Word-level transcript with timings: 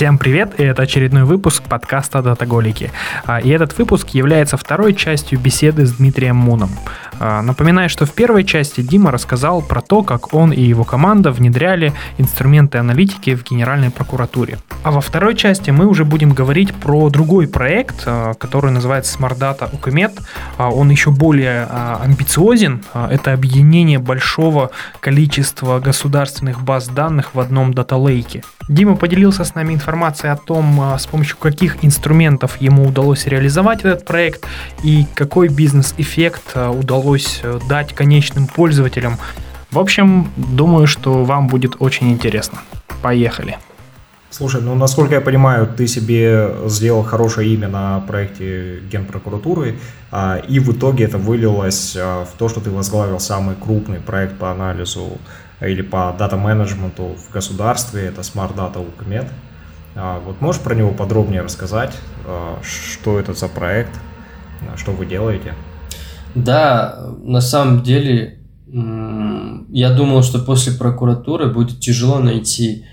Всем 0.00 0.16
привет, 0.16 0.58
и 0.58 0.62
это 0.62 0.84
очередной 0.84 1.24
выпуск 1.24 1.62
подкаста 1.64 2.22
«Датаголики». 2.22 2.90
А, 3.26 3.38
и 3.38 3.50
этот 3.50 3.76
выпуск 3.76 4.08
является 4.14 4.56
второй 4.56 4.94
частью 4.94 5.38
беседы 5.38 5.84
с 5.84 5.92
Дмитрием 5.92 6.36
Муном. 6.36 6.70
А, 7.18 7.42
напоминаю, 7.42 7.90
что 7.90 8.06
в 8.06 8.14
первой 8.14 8.44
части 8.44 8.80
Дима 8.80 9.10
рассказал 9.10 9.60
про 9.60 9.82
то, 9.82 10.02
как 10.02 10.32
он 10.32 10.52
и 10.52 10.62
его 10.62 10.84
команда 10.84 11.32
внедряли 11.32 11.92
инструменты 12.16 12.78
аналитики 12.78 13.34
в 13.34 13.44
Генеральной 13.44 13.90
прокуратуре. 13.90 14.56
А 14.84 14.90
во 14.90 15.02
второй 15.02 15.36
части 15.36 15.68
мы 15.68 15.84
уже 15.84 16.06
будем 16.06 16.32
говорить 16.32 16.74
про 16.74 17.10
другой 17.10 17.46
проект, 17.46 18.04
а, 18.06 18.32
который 18.32 18.70
называется 18.70 19.18
Smart 19.18 19.38
Data 19.38 19.70
Ucomet. 19.70 20.18
Он 20.56 20.88
еще 20.88 21.10
более 21.10 21.64
амбициозен. 21.66 22.82
Это 22.94 23.34
объединение 23.34 23.98
большого 23.98 24.70
количества 25.00 25.78
государственных 25.78 26.62
баз 26.62 26.88
данных 26.88 27.34
в 27.34 27.40
одном 27.40 27.74
дата-лейке. 27.74 28.42
Дима 28.66 28.96
поделился 28.96 29.44
с 29.44 29.54
нами 29.54 29.74
информацией 29.74 29.89
о 30.32 30.36
том, 30.36 30.80
а, 30.80 30.98
с 30.98 31.06
помощью 31.06 31.36
каких 31.36 31.84
инструментов 31.84 32.60
ему 32.60 32.86
удалось 32.86 33.26
реализовать 33.26 33.80
этот 33.80 34.04
проект 34.04 34.46
и 34.82 35.06
какой 35.14 35.48
бизнес-эффект 35.48 36.52
а, 36.54 36.70
удалось 36.70 37.40
э, 37.42 37.58
дать 37.68 37.92
конечным 37.94 38.46
пользователям. 38.46 39.18
В 39.70 39.78
общем, 39.78 40.30
думаю, 40.36 40.86
что 40.86 41.24
вам 41.24 41.48
будет 41.48 41.76
очень 41.78 42.10
интересно. 42.10 42.58
Поехали. 43.02 43.58
Слушай, 44.30 44.62
ну 44.62 44.74
насколько 44.74 45.14
я 45.14 45.20
понимаю, 45.20 45.66
ты 45.66 45.86
себе 45.86 46.54
сделал 46.66 47.02
хорошее 47.02 47.52
имя 47.52 47.68
на 47.68 48.00
проекте 48.00 48.80
Генпрокуратуры, 48.90 49.78
а, 50.10 50.36
и 50.36 50.60
в 50.60 50.72
итоге 50.72 51.04
это 51.04 51.18
вылилось 51.18 51.96
в 51.96 52.28
то, 52.38 52.48
что 52.48 52.60
ты 52.60 52.70
возглавил 52.70 53.18
самый 53.18 53.56
крупный 53.56 53.98
проект 53.98 54.38
по 54.38 54.50
анализу 54.52 55.18
или 55.60 55.82
по 55.82 56.14
дата-менеджменту 56.18 57.16
в 57.16 57.32
государстве, 57.32 58.06
это 58.06 58.22
Smart 58.22 58.54
Data 58.54 58.84
UCMED. 58.84 59.28
А, 59.94 60.20
вот 60.20 60.40
можешь 60.40 60.62
про 60.62 60.74
него 60.74 60.92
подробнее 60.92 61.42
рассказать, 61.42 61.94
а, 62.26 62.58
что 62.62 63.18
это 63.18 63.34
за 63.34 63.48
проект, 63.48 63.92
а, 64.62 64.76
что 64.76 64.92
вы 64.92 65.06
делаете? 65.06 65.54
Да, 66.34 67.10
на 67.22 67.40
самом 67.40 67.82
деле 67.82 68.36
я 68.72 69.90
думал, 69.90 70.22
что 70.22 70.38
после 70.38 70.72
прокуратуры 70.72 71.52
будет 71.52 71.80
тяжело 71.80 72.20
найти 72.20 72.86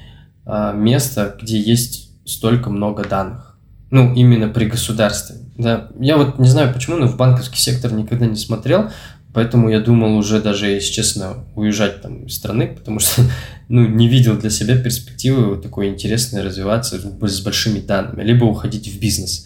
место, 0.43 1.35
где 1.39 1.59
есть 1.59 2.09
столько 2.27 2.71
много 2.71 3.03
данных. 3.03 3.59
Ну, 3.91 4.11
именно 4.15 4.49
при 4.49 4.65
государстве. 4.65 5.35
Да. 5.55 5.89
Я 5.99 6.17
вот 6.17 6.39
не 6.39 6.47
знаю 6.47 6.73
почему, 6.73 6.97
но 6.97 7.07
в 7.07 7.15
банковский 7.15 7.59
сектор 7.59 7.91
никогда 7.93 8.25
не 8.25 8.35
смотрел, 8.35 8.89
Поэтому 9.33 9.69
я 9.69 9.79
думал 9.79 10.17
уже 10.17 10.41
даже, 10.41 10.67
если 10.67 10.91
честно, 10.91 11.45
уезжать 11.55 12.01
там 12.01 12.25
из 12.25 12.35
страны, 12.35 12.67
потому 12.67 12.99
что 12.99 13.23
ну, 13.69 13.85
не 13.87 14.07
видел 14.07 14.37
для 14.37 14.49
себя 14.49 14.77
перспективы 14.77 15.61
такой 15.61 15.89
интересной 15.89 16.41
развиваться 16.41 16.97
с 16.99 17.41
большими 17.41 17.79
данными, 17.79 18.23
либо 18.23 18.45
уходить 18.45 18.87
в 18.87 18.99
бизнес. 18.99 19.45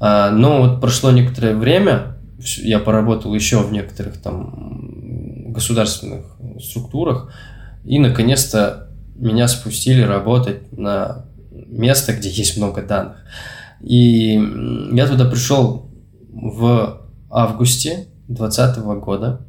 А, 0.00 0.30
но 0.30 0.60
вот 0.60 0.80
прошло 0.80 1.10
некоторое 1.10 1.54
время, 1.54 2.16
я 2.62 2.78
поработал 2.78 3.34
еще 3.34 3.62
в 3.62 3.72
некоторых 3.72 4.20
там 4.20 5.52
государственных 5.52 6.36
структурах, 6.60 7.32
и 7.84 7.98
наконец-то 7.98 8.88
меня 9.14 9.46
спустили 9.46 10.02
работать 10.02 10.76
на 10.76 11.26
место, 11.50 12.12
где 12.14 12.28
есть 12.28 12.56
много 12.56 12.82
данных. 12.82 13.18
И 13.80 14.40
я 14.92 15.06
туда 15.06 15.26
пришел 15.26 15.90
в 16.32 17.02
августе 17.30 18.08
2020 18.34 18.78
года. 19.00 19.46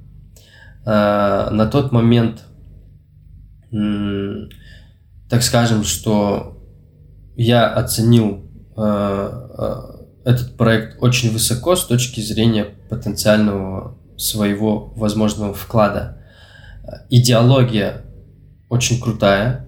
Э, 0.85 1.49
на 1.51 1.65
тот 1.67 1.91
момент, 1.91 2.43
так 5.29 5.41
скажем, 5.41 5.83
что 5.83 6.61
я 7.35 7.67
оценил 7.67 8.45
э, 8.75 9.47
э, 9.57 9.75
этот 10.25 10.57
проект 10.57 11.01
очень 11.01 11.31
высоко 11.31 11.75
с 11.75 11.85
точки 11.85 12.21
зрения 12.21 12.65
потенциального 12.89 13.97
своего 14.17 14.93
возможного 14.95 15.53
вклада. 15.53 16.19
Идеология 17.09 18.01
очень 18.69 19.01
крутая. 19.01 19.65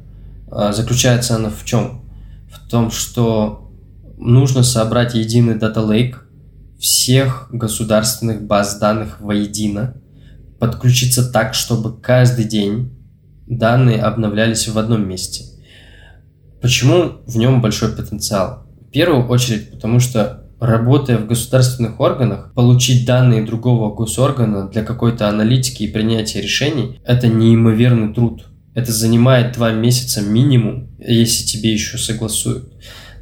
Заключается 0.48 1.36
она 1.36 1.50
в 1.50 1.66
чем? 1.66 2.06
В 2.52 2.70
том, 2.70 2.92
что 2.92 3.72
нужно 4.18 4.64
собрать 4.64 5.16
единый 5.16 5.56
дата 5.56 5.82
лейк, 5.82 6.25
всех 6.80 7.48
государственных 7.52 8.46
баз 8.46 8.80
данных 8.80 9.22
воедино, 9.22 9.96
подключиться 10.60 11.30
так, 11.32 11.54
чтобы 11.54 12.00
каждый 12.00 12.46
день 12.46 12.92
данные 13.48 14.02
обновлялись 14.02 14.68
в 14.68 14.78
одном 14.78 15.08
месте. 15.08 15.46
Почему 16.62 17.22
в 17.26 17.38
нем 17.38 17.62
большой 17.62 17.96
потенциал? 17.96 18.66
В 18.88 18.92
первую 18.92 19.28
очередь, 19.28 19.72
потому 19.72 20.00
что 20.00 20.46
работая 20.60 21.18
в 21.18 21.28
государственных 21.28 22.00
органах, 22.00 22.54
получить 22.54 23.06
данные 23.06 23.46
другого 23.46 23.94
госоргана 23.94 24.68
для 24.68 24.84
какой-то 24.84 25.28
аналитики 25.28 25.84
и 25.84 25.92
принятия 25.92 26.42
решений– 26.42 27.00
это 27.06 27.28
неимоверный 27.28 28.14
труд. 28.14 28.46
Это 28.74 28.92
занимает 28.92 29.54
два 29.54 29.72
месяца 29.72 30.22
минимум, 30.22 30.90
если 31.00 31.46
тебе 31.46 31.72
еще 31.72 31.98
согласуют. 31.98 32.74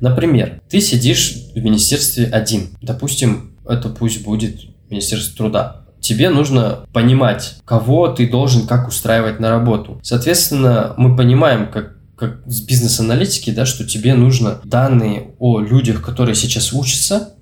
Например, 0.03 0.61
ты 0.69 0.81
сидишь 0.81 1.33
в 1.55 1.63
министерстве 1.63 2.25
один. 2.25 2.71
Допустим, 2.81 3.53
это 3.65 3.87
пусть 3.87 4.21
будет 4.21 4.59
Министерство 4.89 5.37
труда. 5.37 5.85
Тебе 6.01 6.29
нужно 6.29 6.85
понимать, 6.91 7.55
кого 7.63 8.09
ты 8.09 8.29
должен 8.29 8.67
как 8.67 8.89
устраивать 8.89 9.39
на 9.39 9.49
работу. 9.49 10.01
Соответственно, 10.03 10.93
мы 10.97 11.15
понимаем, 11.15 11.71
как 11.71 11.93
как 12.17 12.41
с 12.45 12.61
бизнес-аналитики, 12.61 13.49
да, 13.51 13.65
что 13.65 13.85
тебе 13.85 14.13
нужно 14.13 14.59
данные 14.65 15.31
о 15.39 15.61
людях, 15.61 16.01
которые 16.01 16.35
сейчас 16.35 16.73
учатся, 16.73 17.35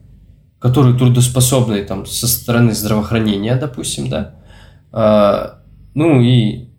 которые 0.60 0.98
трудоспособны 0.98 1.84
там 1.84 2.06
со 2.06 2.28
стороны 2.28 2.74
здравоохранения, 2.74 3.56
допустим, 3.56 4.08
да, 4.08 4.36
а, 4.92 5.62
ну 5.96 6.22
и 6.22 6.70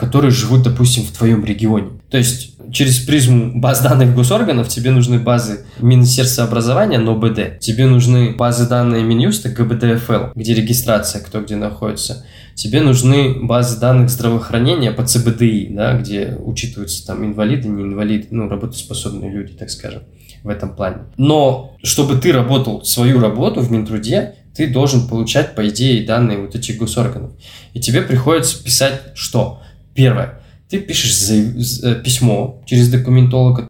которые 0.00 0.30
живут, 0.30 0.62
допустим, 0.62 1.04
в 1.04 1.12
твоем 1.12 1.44
регионе. 1.44 2.00
То 2.10 2.18
есть 2.18 2.51
через 2.72 2.98
призму 2.98 3.60
баз 3.60 3.82
данных 3.82 4.14
госорганов 4.14 4.68
тебе 4.68 4.90
нужны 4.90 5.18
базы 5.18 5.64
Министерства 5.78 6.44
образования, 6.44 6.98
НОБД. 6.98 7.58
Тебе 7.60 7.86
нужны 7.86 8.34
базы 8.34 8.68
данных 8.68 9.02
Минюста, 9.02 9.48
ГБДФЛ, 9.50 10.32
где 10.34 10.54
регистрация, 10.54 11.22
кто 11.22 11.42
где 11.42 11.56
находится. 11.56 12.24
Тебе 12.54 12.80
нужны 12.80 13.34
базы 13.42 13.78
данных 13.78 14.10
здравоохранения 14.10 14.92
по 14.92 15.06
ЦБДИ, 15.06 15.68
да, 15.70 15.98
где 15.98 16.36
учитываются 16.38 17.06
там 17.06 17.24
инвалиды, 17.24 17.68
не 17.68 17.82
инвалиды, 17.82 18.28
ну, 18.30 18.48
работоспособные 18.48 19.30
люди, 19.30 19.52
так 19.52 19.70
скажем, 19.70 20.02
в 20.42 20.48
этом 20.48 20.74
плане. 20.74 20.98
Но 21.16 21.76
чтобы 21.82 22.16
ты 22.16 22.32
работал 22.32 22.84
свою 22.84 23.20
работу 23.20 23.60
в 23.60 23.70
Минтруде, 23.70 24.34
ты 24.54 24.68
должен 24.68 25.08
получать, 25.08 25.54
по 25.54 25.66
идее, 25.68 26.06
данные 26.06 26.38
вот 26.38 26.54
этих 26.54 26.76
госорганов. 26.76 27.30
И 27.72 27.80
тебе 27.80 28.02
приходится 28.02 28.62
писать 28.62 29.00
что? 29.14 29.62
Первое. 29.94 30.41
Ты 30.72 30.78
пишешь 30.78 31.14
за, 31.14 31.96
письмо 31.96 32.62
через 32.64 32.88
документолога. 32.88 33.68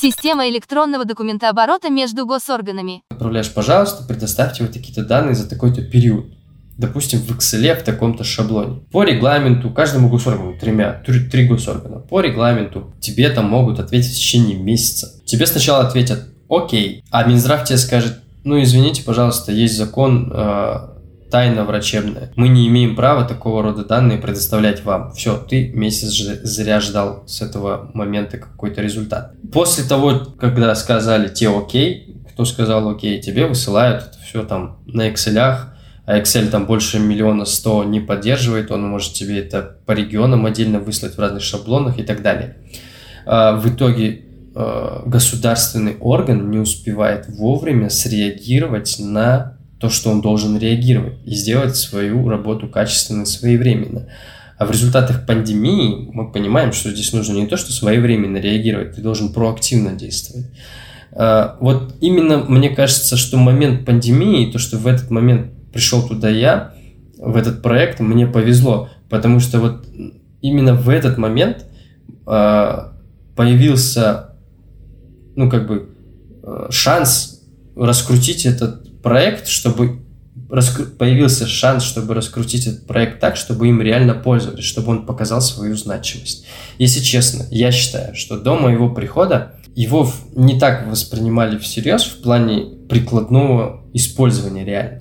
Система 0.00 0.48
электронного 0.48 1.04
документооборота 1.04 1.88
между 1.88 2.26
госорганами. 2.26 3.02
Отправляешь, 3.10 3.54
пожалуйста, 3.54 4.02
предоставьте 4.02 4.64
вот 4.64 4.72
такие-то 4.72 5.04
данные 5.04 5.36
за 5.36 5.48
такой-то 5.48 5.82
период. 5.82 6.34
Допустим, 6.76 7.20
в 7.20 7.30
Excel 7.30 7.78
в 7.78 7.84
таком-то 7.84 8.24
шаблоне. 8.24 8.80
По 8.90 9.04
регламенту, 9.04 9.70
каждому 9.70 10.08
госоргану, 10.08 10.58
тремя, 10.58 11.00
три, 11.06 11.20
три 11.30 11.46
госоргана, 11.46 12.00
по 12.00 12.20
регламенту 12.20 12.92
тебе 12.98 13.30
там 13.30 13.44
могут 13.44 13.78
ответить 13.78 14.10
в 14.10 14.16
течение 14.16 14.58
месяца. 14.58 15.22
Тебе 15.24 15.46
сначала 15.46 15.86
ответят 15.86 16.26
«Окей», 16.50 17.04
а 17.12 17.22
Минздрав 17.22 17.62
тебе 17.62 17.78
скажет 17.78 18.18
ну, 18.44 18.60
извините, 18.60 19.04
пожалуйста, 19.04 19.52
есть 19.52 19.76
закон 19.76 20.32
э, 20.34 20.88
тайна 21.32 21.64
врачебная. 21.64 22.30
Мы 22.36 22.46
не 22.46 22.68
имеем 22.68 22.94
права 22.94 23.24
такого 23.24 23.62
рода 23.62 23.84
данные 23.84 24.18
предоставлять 24.18 24.84
вам. 24.84 25.12
Все, 25.14 25.36
ты 25.36 25.68
месяц 25.68 26.10
зря 26.44 26.80
ждал 26.80 27.24
с 27.26 27.42
этого 27.42 27.90
момента 27.94 28.38
какой-то 28.38 28.80
результат. 28.80 29.32
После 29.52 29.82
того, 29.82 30.20
когда 30.38 30.72
сказали 30.76 31.28
те 31.28 31.48
окей, 31.48 32.22
кто 32.32 32.44
сказал 32.44 32.88
окей, 32.88 33.20
тебе 33.20 33.46
высылают 33.46 34.04
это 34.04 34.18
все 34.24 34.44
там 34.44 34.78
на 34.86 35.10
Excel, 35.10 35.56
а 36.06 36.18
Excel 36.18 36.48
там 36.48 36.66
больше 36.66 37.00
миллиона 37.00 37.46
сто 37.46 37.82
не 37.82 37.98
поддерживает, 37.98 38.70
он 38.70 38.86
может 38.86 39.14
тебе 39.14 39.40
это 39.40 39.78
по 39.86 39.92
регионам 39.92 40.46
отдельно 40.46 40.78
выслать 40.78 41.16
в 41.16 41.18
разных 41.18 41.42
шаблонах 41.42 41.98
и 41.98 42.04
так 42.04 42.22
далее. 42.22 42.58
А, 43.26 43.56
в 43.56 43.68
итоге 43.68 44.26
Э, 44.54 45.02
государственный 45.06 45.96
орган 45.98 46.50
не 46.50 46.58
успевает 46.58 47.26
вовремя 47.28 47.88
среагировать 47.88 48.96
на 48.98 49.56
то, 49.82 49.90
что 49.90 50.10
он 50.10 50.20
должен 50.20 50.56
реагировать 50.56 51.14
и 51.24 51.34
сделать 51.34 51.74
свою 51.74 52.28
работу 52.28 52.68
качественно 52.68 53.22
и 53.22 53.26
своевременно. 53.26 54.06
А 54.56 54.64
в 54.64 54.70
результатах 54.70 55.26
пандемии 55.26 56.08
мы 56.12 56.30
понимаем, 56.30 56.72
что 56.72 56.92
здесь 56.92 57.12
нужно 57.12 57.34
не 57.34 57.48
то, 57.48 57.56
что 57.56 57.72
своевременно 57.72 58.36
реагировать, 58.36 58.94
ты 58.94 59.02
должен 59.02 59.32
проактивно 59.32 59.94
действовать. 59.94 60.46
Э, 61.10 61.56
вот 61.58 61.96
именно 62.00 62.38
мне 62.38 62.70
кажется, 62.70 63.16
что 63.16 63.38
момент 63.38 63.84
пандемии, 63.84 64.52
то, 64.52 64.60
что 64.60 64.78
в 64.78 64.86
этот 64.86 65.10
момент 65.10 65.50
пришел 65.72 66.06
туда 66.06 66.28
я, 66.28 66.74
в 67.18 67.36
этот 67.36 67.60
проект, 67.60 67.98
мне 67.98 68.28
повезло, 68.28 68.88
потому 69.10 69.40
что 69.40 69.58
вот 69.58 69.84
именно 70.42 70.74
в 70.74 70.88
этот 70.90 71.18
момент 71.18 71.66
э, 72.28 72.78
появился 73.34 74.36
ну, 75.34 75.50
как 75.50 75.66
бы, 75.66 75.88
э, 76.44 76.66
шанс 76.70 77.42
раскрутить 77.74 78.46
этот 78.46 78.91
проект, 79.02 79.48
чтобы 79.48 80.02
раскру... 80.50 80.86
появился 80.86 81.46
шанс, 81.46 81.82
чтобы 81.82 82.14
раскрутить 82.14 82.66
этот 82.66 82.86
проект 82.86 83.20
так, 83.20 83.36
чтобы 83.36 83.68
им 83.68 83.80
реально 83.82 84.14
пользовались, 84.14 84.64
чтобы 84.64 84.92
он 84.92 85.06
показал 85.06 85.40
свою 85.40 85.76
значимость. 85.76 86.46
Если 86.78 87.00
честно, 87.00 87.46
я 87.50 87.72
считаю, 87.72 88.14
что 88.14 88.38
до 88.38 88.56
моего 88.56 88.90
прихода 88.90 89.54
его 89.74 90.10
не 90.34 90.58
так 90.58 90.86
воспринимали 90.86 91.58
всерьез 91.58 92.04
в 92.04 92.22
плане 92.22 92.66
прикладного 92.88 93.84
использования 93.94 94.64
реально. 94.64 95.00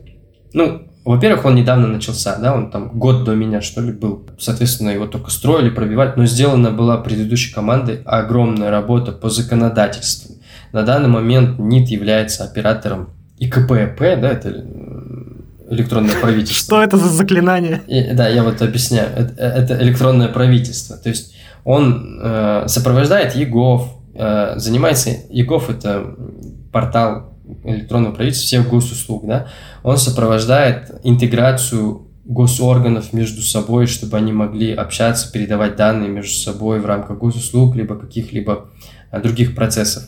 Ну, 0.54 0.88
во-первых, 1.04 1.46
он 1.46 1.56
недавно 1.56 1.88
начался, 1.88 2.38
да, 2.38 2.54
он 2.54 2.70
там 2.70 2.98
год 2.98 3.24
до 3.24 3.34
меня, 3.36 3.62
что 3.62 3.82
ли, 3.82 3.92
был. 3.92 4.28
Соответственно, 4.38 4.90
его 4.90 5.08
только 5.08 5.32
строили, 5.32 5.70
пробивали, 5.70 6.14
но 6.16 6.26
сделана 6.26 6.72
была 6.72 6.98
предыдущей 6.98 7.54
командой 7.54 8.02
огромная 8.06 8.70
работа 8.70 9.12
по 9.12 9.30
законодательству. 9.30 10.36
На 10.72 10.84
данный 10.84 11.10
момент 11.10 11.60
НИТ 11.60 11.90
является 11.90 12.44
оператором 12.44 13.10
ИКПП, 13.42 14.00
да, 14.22 14.32
это 14.32 14.64
электронное 15.70 16.16
правительство. 16.16 16.64
Что 16.64 16.84
это 16.84 16.98
за 16.98 17.10
заклинание? 17.10 17.82
И, 17.88 18.14
да, 18.14 18.28
я 18.28 18.44
вот 18.44 18.62
объясняю. 18.62 19.10
Это, 19.16 19.34
это 19.42 19.82
электронное 19.82 20.28
правительство. 20.28 20.96
То 20.96 21.10
есть 21.10 21.34
он 21.64 22.20
э, 22.22 22.66
сопровождает 22.68 23.36
ЕГОВ, 23.36 23.88
э, 24.14 24.54
занимается... 24.58 25.10
ЕГОВ– 25.30 25.70
это 25.70 26.16
портал 26.72 27.34
электронного 27.64 28.14
правительства 28.14 28.46
всех 28.46 28.70
госуслуг, 28.70 29.26
да? 29.26 29.48
Он 29.84 29.98
сопровождает 29.98 30.92
интеграцию 31.04 32.08
госорганов 32.26 33.12
между 33.12 33.42
собой, 33.42 33.88
чтобы 33.88 34.18
они 34.18 34.32
могли 34.32 34.74
общаться, 34.74 35.32
передавать 35.32 35.78
данные 35.78 36.10
между 36.10 36.34
собой 36.34 36.80
в 36.80 36.86
рамках 36.86 37.18
госуслуг, 37.18 37.76
либо 37.76 37.96
каких-либо 37.96 38.70
э, 39.12 39.20
других 39.20 39.56
процессов. 39.56 40.04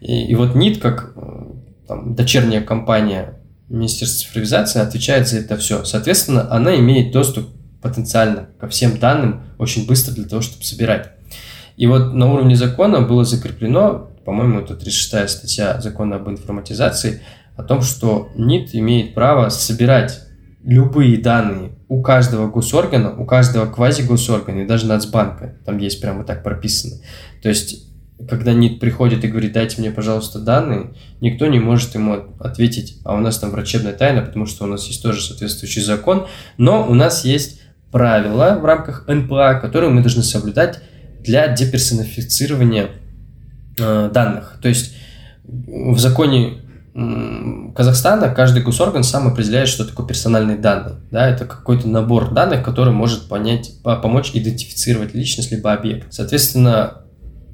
И, 0.00 0.26
и 0.26 0.34
вот 0.34 0.56
НИТ, 0.56 0.78
как 0.80 1.12
э, 1.14 1.51
там, 1.86 2.14
дочерняя 2.14 2.62
компания 2.62 3.38
Министерство 3.68 4.26
цифровизации 4.26 4.80
отвечает 4.80 5.28
за 5.28 5.38
это 5.38 5.56
все. 5.56 5.84
Соответственно, 5.84 6.52
она 6.52 6.76
имеет 6.76 7.12
доступ 7.12 7.48
потенциально 7.80 8.48
ко 8.60 8.68
всем 8.68 8.98
данным 8.98 9.42
очень 9.58 9.86
быстро 9.86 10.12
для 10.12 10.24
того, 10.24 10.42
чтобы 10.42 10.64
собирать. 10.64 11.10
И 11.76 11.86
вот 11.86 12.12
на 12.12 12.32
уровне 12.32 12.54
закона 12.54 13.00
было 13.00 13.24
закреплено, 13.24 14.10
по-моему, 14.24 14.60
это 14.60 14.76
36 14.76 15.38
статья 15.38 15.80
закона 15.80 16.16
об 16.16 16.28
информатизации, 16.28 17.22
о 17.56 17.62
том, 17.62 17.82
что 17.82 18.28
НИТ 18.36 18.74
имеет 18.74 19.14
право 19.14 19.48
собирать 19.48 20.20
любые 20.64 21.18
данные 21.18 21.72
у 21.88 22.02
каждого 22.02 22.48
госоргана, 22.48 23.18
у 23.18 23.24
каждого 23.24 23.66
квазигосоргана 23.66 24.60
и 24.60 24.66
даже 24.66 24.86
Нацбанка. 24.86 25.56
Там 25.64 25.78
есть 25.78 26.00
прямо 26.00 26.24
так 26.24 26.42
прописано. 26.42 26.96
То 27.42 27.48
есть 27.48 27.91
когда 28.28 28.52
НИТ 28.52 28.78
приходит 28.80 29.24
и 29.24 29.28
говорит, 29.28 29.52
дайте 29.52 29.80
мне, 29.80 29.90
пожалуйста, 29.90 30.38
данные, 30.38 30.94
никто 31.20 31.46
не 31.46 31.58
может 31.58 31.94
ему 31.94 32.24
ответить, 32.38 32.98
а 33.04 33.14
у 33.14 33.18
нас 33.18 33.38
там 33.38 33.50
врачебная 33.50 33.92
тайна, 33.92 34.22
потому 34.22 34.46
что 34.46 34.64
у 34.64 34.66
нас 34.66 34.86
есть 34.86 35.02
тоже 35.02 35.22
соответствующий 35.22 35.82
закон, 35.82 36.26
но 36.56 36.88
у 36.88 36.94
нас 36.94 37.24
есть 37.24 37.60
правила 37.90 38.58
в 38.60 38.64
рамках 38.64 39.06
НПА, 39.08 39.54
которые 39.54 39.90
мы 39.90 40.00
должны 40.00 40.22
соблюдать 40.22 40.80
для 41.20 41.48
деперсонифицирования 41.48 42.90
э, 43.78 44.10
данных. 44.12 44.58
То 44.62 44.68
есть 44.68 44.94
в 45.44 45.98
законе 45.98 46.62
Казахстана 47.74 48.28
каждый 48.28 48.62
госорган 48.62 49.02
сам 49.02 49.26
определяет, 49.26 49.68
что 49.68 49.86
такое 49.86 50.06
персональные 50.06 50.58
данные. 50.58 50.96
Да, 51.10 51.26
это 51.26 51.46
какой-то 51.46 51.88
набор 51.88 52.32
данных, 52.34 52.62
который 52.62 52.92
может 52.92 53.28
понять, 53.28 53.72
помочь 53.82 54.32
идентифицировать 54.34 55.14
личность 55.14 55.52
либо 55.52 55.72
объект. 55.72 56.12
Соответственно, 56.12 57.01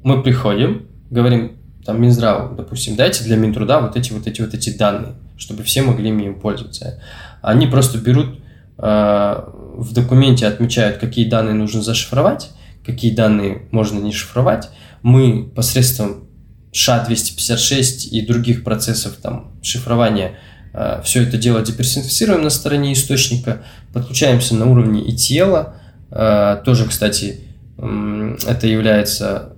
мы 0.03 0.23
приходим, 0.23 0.87
говорим, 1.09 1.59
там, 1.85 2.01
Минздраву, 2.01 2.55
допустим, 2.55 2.95
дайте 2.95 3.23
для 3.23 3.35
Минтруда 3.35 3.79
вот 3.79 3.95
эти 3.95 4.11
вот 4.11 4.27
эти 4.27 4.41
вот 4.41 4.53
эти 4.53 4.69
данные, 4.77 5.13
чтобы 5.37 5.63
все 5.63 5.81
могли 5.81 6.09
им 6.09 6.39
пользоваться. 6.39 7.01
Они 7.41 7.67
просто 7.67 7.97
берут 7.97 8.39
э, 8.77 8.81
в 8.81 9.93
документе 9.93 10.45
отмечают, 10.45 10.97
какие 10.97 11.27
данные 11.27 11.55
нужно 11.55 11.81
зашифровать, 11.81 12.51
какие 12.85 13.13
данные 13.13 13.63
можно 13.71 13.99
не 13.99 14.11
шифровать. 14.11 14.69
Мы 15.01 15.43
посредством 15.43 16.27
ША-256 16.73 18.09
и 18.09 18.25
других 18.25 18.63
процессов 18.63 19.13
там, 19.21 19.53
шифрования 19.61 20.33
э, 20.73 21.01
все 21.03 21.23
это 21.23 21.37
дело 21.37 21.61
деперсонифицируем 21.61 22.43
на 22.43 22.49
стороне 22.49 22.93
источника, 22.93 23.63
подключаемся 23.93 24.55
на 24.55 24.65
уровне 24.65 25.01
и 25.01 25.15
тела. 25.15 25.75
Э, 26.11 26.61
тоже, 26.63 26.85
кстати, 26.85 27.39
э, 27.77 28.37
это 28.45 28.67
является 28.67 29.55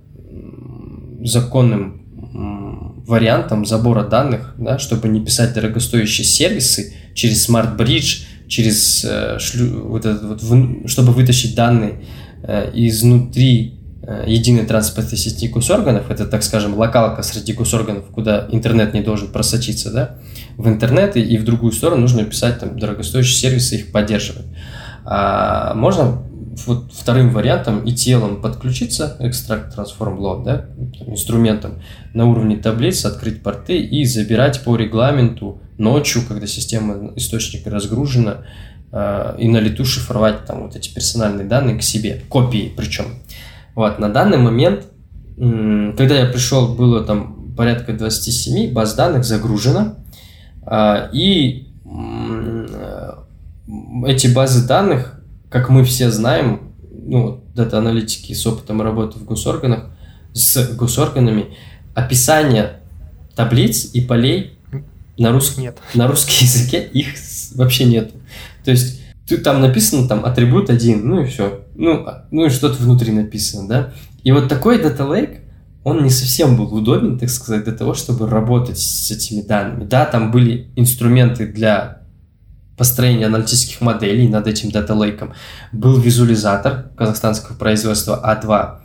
законным 1.24 2.02
вариантом 3.06 3.66
забора 3.66 4.04
данных, 4.04 4.54
да, 4.58 4.78
чтобы 4.78 5.08
не 5.08 5.20
писать 5.20 5.54
дорогостоящие 5.54 6.24
сервисы 6.24 6.94
через 7.14 7.48
Smart 7.48 7.76
Bridge, 7.76 8.24
через 8.48 9.04
э, 9.04 9.38
шлю, 9.38 9.88
вот 9.88 10.04
этот 10.04 10.42
вот, 10.42 10.88
чтобы 10.90 11.12
вытащить 11.12 11.54
данные 11.54 12.04
э, 12.42 12.70
изнутри 12.74 13.78
э, 14.02 14.24
единой 14.26 14.66
транспортной 14.66 15.18
сети 15.18 15.48
госорганов, 15.48 16.10
это, 16.10 16.26
так 16.26 16.42
скажем, 16.42 16.76
локалка 16.76 17.22
среди 17.22 17.52
госорганов, 17.52 18.06
куда 18.06 18.46
интернет 18.50 18.94
не 18.94 19.00
должен 19.00 19.28
просочиться, 19.28 19.90
да, 19.90 20.16
в 20.56 20.68
интернет 20.68 21.16
и, 21.16 21.20
и 21.20 21.38
в 21.38 21.44
другую 21.44 21.72
сторону 21.72 22.02
нужно 22.02 22.24
писать 22.24 22.60
там 22.60 22.78
дорогостоящие 22.78 23.36
сервисы, 23.36 23.76
их 23.76 23.92
поддерживать. 23.92 24.46
А 25.04 25.74
можно 25.74 26.22
вот 26.66 26.92
вторым 26.92 27.30
вариантом 27.30 27.84
и 27.84 27.92
телом 27.92 28.40
подключиться, 28.40 29.16
экстракт 29.20 29.76
transform 29.76 30.18
load, 30.18 30.44
да, 30.44 30.66
инструментом 31.06 31.82
на 32.14 32.26
уровне 32.26 32.56
таблиц, 32.56 33.04
открыть 33.04 33.42
порты 33.42 33.80
и 33.80 34.04
забирать 34.04 34.62
по 34.62 34.76
регламенту 34.76 35.60
ночью, 35.78 36.22
когда 36.26 36.46
система 36.46 37.12
источника 37.16 37.70
разгружена, 37.70 38.38
э, 38.92 39.36
и 39.38 39.48
на 39.48 39.58
лету 39.58 39.84
шифровать 39.84 40.44
там 40.44 40.62
вот 40.62 40.76
эти 40.76 40.92
персональные 40.92 41.46
данные 41.46 41.78
к 41.78 41.82
себе, 41.82 42.22
копии 42.28 42.72
причем. 42.76 43.06
Вот, 43.74 43.98
на 43.98 44.10
данный 44.10 44.38
момент, 44.38 44.86
когда 45.36 46.18
я 46.18 46.26
пришел, 46.26 46.74
было 46.74 47.02
там 47.02 47.54
порядка 47.56 47.94
27 47.94 48.72
баз 48.72 48.94
данных 48.94 49.24
загружено, 49.24 49.96
э, 50.66 51.08
и 51.12 51.68
э, 51.84 53.12
эти 54.06 54.26
базы 54.26 54.66
данных 54.66 55.21
как 55.52 55.68
мы 55.68 55.84
все 55.84 56.10
знаем, 56.10 56.72
ну, 56.90 57.44
дата-аналитики 57.54 58.32
с 58.32 58.46
опытом 58.46 58.80
работы 58.80 59.18
в 59.18 59.24
госорганах, 59.24 59.90
с 60.32 60.74
госорганами, 60.74 61.54
описание 61.94 62.80
таблиц 63.36 63.90
и 63.92 64.00
полей 64.00 64.58
на, 65.18 65.30
рус... 65.30 65.58
нет. 65.58 65.78
на 65.94 66.08
русском 66.08 66.34
языке 66.40 66.82
их 66.82 67.08
вообще 67.54 67.84
нет. 67.84 68.12
То 68.64 68.70
есть 68.70 69.00
ты 69.26 69.36
там 69.36 69.60
написано 69.60 70.08
там 70.08 70.24
атрибут 70.24 70.70
один, 70.70 71.06
ну 71.06 71.22
и 71.22 71.26
все. 71.26 71.64
Ну, 71.74 72.06
а, 72.06 72.26
ну 72.30 72.46
и 72.46 72.50
что-то 72.50 72.82
внутри 72.82 73.12
написано, 73.12 73.68
да. 73.68 73.92
И 74.24 74.32
вот 74.32 74.48
такой 74.48 74.78
Data 74.78 75.08
Lake, 75.08 75.40
он 75.84 76.02
не 76.02 76.10
совсем 76.10 76.56
был 76.56 76.72
удобен, 76.74 77.18
так 77.18 77.28
сказать, 77.28 77.64
для 77.64 77.72
того, 77.72 77.92
чтобы 77.94 78.28
работать 78.28 78.78
с 78.78 79.10
этими 79.10 79.42
данными. 79.42 79.84
Да, 79.84 80.06
там 80.06 80.30
были 80.30 80.68
инструменты 80.76 81.46
для 81.46 82.01
построения 82.76 83.26
аналитических 83.26 83.80
моделей 83.80 84.28
над 84.28 84.46
этим 84.46 84.70
дата 84.70 84.94
лейком 84.94 85.34
был 85.72 85.98
визуализатор 85.98 86.90
казахстанского 86.96 87.56
производства 87.56 88.20
А2 88.24 88.82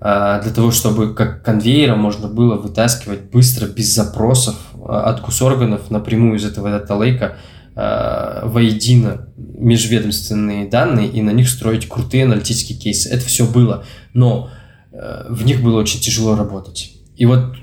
а, 0.00 0.40
для 0.42 0.52
того, 0.52 0.70
чтобы 0.70 1.14
как 1.14 1.42
конвейером 1.42 2.00
можно 2.00 2.28
было 2.28 2.56
вытаскивать 2.56 3.30
быстро, 3.30 3.66
без 3.66 3.94
запросов 3.94 4.56
а, 4.74 5.10
от 5.10 5.22
госорганов 5.22 5.90
напрямую 5.90 6.38
из 6.38 6.44
этого 6.44 6.70
дата 6.70 6.94
лейка 6.94 7.36
а, 7.74 8.46
воедино 8.46 9.28
межведомственные 9.36 10.68
данные 10.68 11.08
и 11.08 11.22
на 11.22 11.30
них 11.30 11.48
строить 11.48 11.88
крутые 11.88 12.24
аналитические 12.24 12.78
кейсы. 12.78 13.08
Это 13.08 13.24
все 13.24 13.46
было, 13.46 13.84
но 14.12 14.50
в 14.92 15.44
них 15.44 15.60
было 15.60 15.80
очень 15.80 15.98
тяжело 15.98 16.36
работать. 16.36 16.92
И 17.16 17.26
вот 17.26 17.56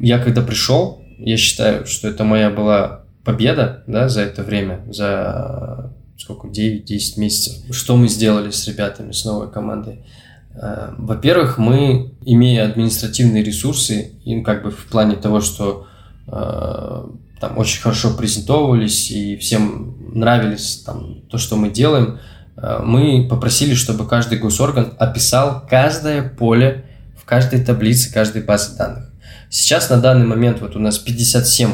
я 0.00 0.18
когда 0.18 0.42
пришел, 0.42 1.02
я 1.18 1.38
считаю, 1.38 1.86
что 1.86 2.08
это 2.08 2.24
моя 2.24 2.50
была 2.50 2.97
победа, 3.28 3.82
да, 3.86 4.08
за 4.08 4.22
это 4.22 4.42
время, 4.42 4.80
за 4.90 5.92
сколько, 6.16 6.48
9-10 6.48 7.20
месяцев. 7.20 7.76
Что 7.76 7.94
мы 7.94 8.08
сделали 8.08 8.50
с 8.50 8.66
ребятами, 8.66 9.12
с 9.12 9.26
новой 9.26 9.50
командой? 9.50 10.00
Э, 10.54 10.94
во-первых, 10.96 11.58
мы, 11.58 12.14
имея 12.24 12.64
административные 12.64 13.44
ресурсы, 13.44 14.12
им 14.24 14.42
как 14.42 14.62
бы 14.62 14.70
в 14.70 14.86
плане 14.86 15.16
того, 15.16 15.42
что 15.42 15.86
э, 16.26 16.32
там 17.38 17.58
очень 17.58 17.82
хорошо 17.82 18.14
презентовывались 18.16 19.10
и 19.10 19.36
всем 19.36 19.96
нравились 20.14 20.82
там, 20.86 21.20
то, 21.30 21.36
что 21.36 21.56
мы 21.56 21.68
делаем, 21.68 22.20
э, 22.56 22.80
мы 22.82 23.28
попросили, 23.28 23.74
чтобы 23.74 24.08
каждый 24.08 24.38
госорган 24.38 24.94
описал 24.98 25.66
каждое 25.68 26.22
поле 26.26 26.86
в 27.20 27.26
каждой 27.26 27.62
таблице, 27.62 28.10
каждой 28.10 28.40
базе 28.40 28.74
данных. 28.78 29.12
Сейчас 29.50 29.90
на 29.90 29.98
данный 29.98 30.24
момент 30.24 30.62
вот 30.62 30.76
у 30.76 30.78
нас 30.78 30.98
57 30.98 31.72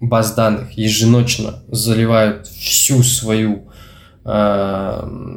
баз 0.00 0.34
данных 0.34 0.72
еженочно 0.72 1.60
заливают 1.68 2.46
всю 2.46 3.02
свою 3.02 3.68
э, 4.24 4.30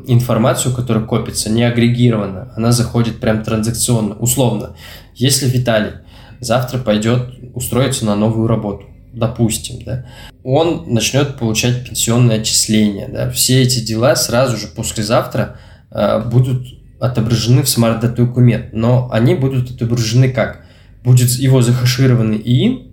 информацию, 0.08 0.74
которая 0.76 1.06
копится, 1.06 1.50
не 1.50 1.64
агрегированно, 1.64 2.54
она 2.56 2.72
заходит 2.72 3.20
прям 3.20 3.44
транзакционно, 3.44 4.16
условно. 4.16 4.76
Если 5.16 5.50
Виталий 5.50 5.94
завтра 6.40 6.80
пойдет 6.80 7.30
устроиться 7.54 8.06
на 8.06 8.16
новую 8.16 8.48
работу, 8.48 8.86
допустим, 9.14 9.84
да, 9.86 10.06
он 10.44 10.86
начнет 10.88 11.38
получать 11.38 11.88
пенсионное 11.88 12.40
отчисление, 12.40 13.08
да, 13.08 13.30
все 13.32 13.62
эти 13.62 13.80
дела 13.80 14.16
сразу 14.16 14.58
же 14.58 14.68
послезавтра 14.68 15.58
э, 15.92 16.22
будут 16.26 16.68
отображены 17.00 17.64
в 17.64 17.70
Smart 17.70 18.02
Data 18.02 18.28
Ukimet, 18.28 18.74
но 18.74 19.10
они 19.12 19.36
будут 19.36 19.72
отображены 19.72 20.30
как? 20.30 20.66
Будет 21.02 21.30
его 21.30 21.62
захешированный 21.62 22.38
ИИН, 22.38 22.89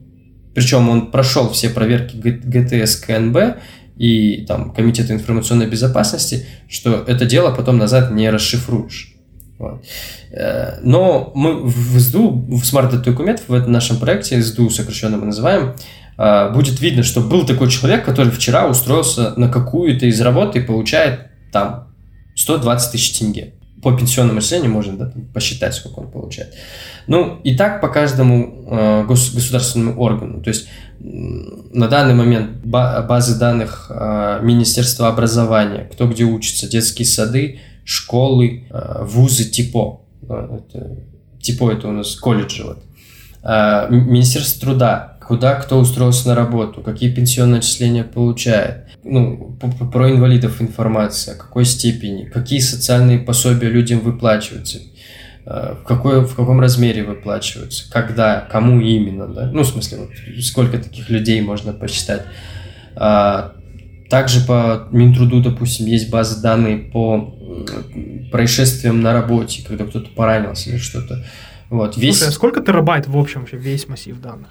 причем 0.57 0.89
он 0.89 1.11
прошел 1.11 1.51
все 1.51 1.69
проверки 1.69 2.17
ГТС 2.17 2.97
КНБ 2.97 3.59
и 3.99 4.47
там 4.49 4.73
Комитета 4.73 5.13
информационной 5.13 5.67
безопасности, 5.67 6.47
что 6.67 7.05
это 7.07 7.27
дело 7.27 7.55
потом 7.55 7.77
назад 7.77 8.11
не 8.11 8.31
расшифруешь. 8.31 9.13
Вот. 9.59 9.85
Э, 10.33 10.79
но 10.83 11.31
мы 11.35 11.63
в 11.63 12.01
СДУ, 12.01 12.31
в 12.57 12.65
Smart 12.65 13.03
Data 13.03 13.19
Ukimet 13.19 13.43
в 13.47 13.53
этом 13.53 13.71
нашем 13.71 13.99
проекте, 13.99 14.41
СДУ 14.41 14.71
сокращенно 14.71 15.19
мы 15.19 15.27
называем, 15.27 15.75
э, 16.17 16.51
будет 16.55 16.81
видно, 16.81 17.03
что 17.03 17.21
был 17.21 17.45
такой 17.45 17.71
человек, 17.71 18.07
который 18.07 18.33
вчера 18.33 18.67
устроился 18.67 19.35
на 19.37 19.51
какую-то 19.51 20.07
из 20.07 20.19
работ 20.23 20.57
и 20.57 20.61
получает 20.61 21.29
там 21.53 21.89
120 22.35 22.93
тысяч 22.93 23.19
тенге 23.19 23.53
по 23.87 23.97
пенсионному 23.97 24.39
отчислению 24.39 24.73
можно 24.73 24.97
да, 24.97 25.13
посчитать, 25.33 25.73
сколько 25.73 26.01
он 26.01 26.11
получает. 26.11 26.55
Ну, 27.07 27.41
и 27.45 27.57
так 27.57 27.81
по 27.81 27.87
каждому 27.87 28.67
э, 28.69 29.05
гос, 29.05 29.33
государственному 29.33 30.01
органу. 30.01 30.43
То 30.43 30.49
есть 30.49 30.67
на 30.99 31.87
данный 31.87 32.15
момент 32.15 32.65
базы 32.65 33.39
данных 33.39 33.87
э, 33.89 34.41
Министерства 34.43 35.07
образования, 35.07 35.89
кто 35.93 36.09
где 36.09 36.25
учится, 36.25 36.69
детские 36.69 37.07
сады, 37.07 37.61
школы, 37.85 38.65
э, 38.71 39.05
вузы 39.05 39.45
ТИПО. 39.45 40.01
Э, 40.31 40.59
это, 40.59 40.97
ТИПО 41.41 41.71
это 41.71 41.87
у 41.87 41.93
нас 41.93 42.17
колледжи. 42.17 42.65
Вот. 42.65 42.83
Э, 43.45 43.87
Министерство 43.89 44.63
труда, 44.63 45.16
куда 45.27 45.57
кто 45.57 45.79
устроился 45.79 46.29
на 46.29 46.35
работу, 46.35 46.83
какие 46.83 47.13
пенсионные 47.13 47.59
отчисления 47.59 48.05
получает 48.05 48.87
ну, 49.03 49.57
про 49.93 50.11
инвалидов 50.11 50.61
информация, 50.61 51.37
какой 51.37 51.65
степени, 51.65 52.25
какие 52.25 52.61
социальные 52.61 53.19
пособия 53.19 53.69
людям 53.69 54.01
выплачиваются, 54.01 54.79
э, 55.45 55.75
в, 55.81 55.85
какой, 55.85 56.25
в 56.25 56.35
каком 56.35 56.61
размере 56.61 57.05
выплачиваются, 57.05 57.91
когда, 57.91 58.41
кому 58.41 58.81
именно, 58.81 59.27
да? 59.27 59.51
ну, 59.53 59.63
в 59.63 59.67
смысле, 59.67 59.99
вот, 59.99 60.11
сколько 60.43 60.79
таких 60.79 61.09
людей 61.09 61.41
можно 61.41 61.73
посчитать. 61.73 62.23
А, 62.95 63.53
также 64.09 64.41
по 64.41 64.89
Минтруду, 64.93 65.43
допустим, 65.43 65.87
есть 65.87 66.11
базы 66.11 66.41
данных 66.41 66.93
по 66.93 67.35
происшествиям 68.31 69.01
на 69.01 69.13
работе, 69.13 69.65
когда 69.67 69.85
кто-то 69.85 70.09
поранился 70.11 70.71
или 70.71 70.79
что-то. 70.79 71.25
Вот, 71.69 71.97
весь... 71.97 72.19
Слушай, 72.19 72.29
а 72.29 72.33
сколько 72.33 72.61
терабайт 72.61 73.09
в 73.09 73.17
общем 73.17 73.41
вообще 73.41 73.57
весь 73.57 73.89
массив 73.89 74.21
данных? 74.21 74.51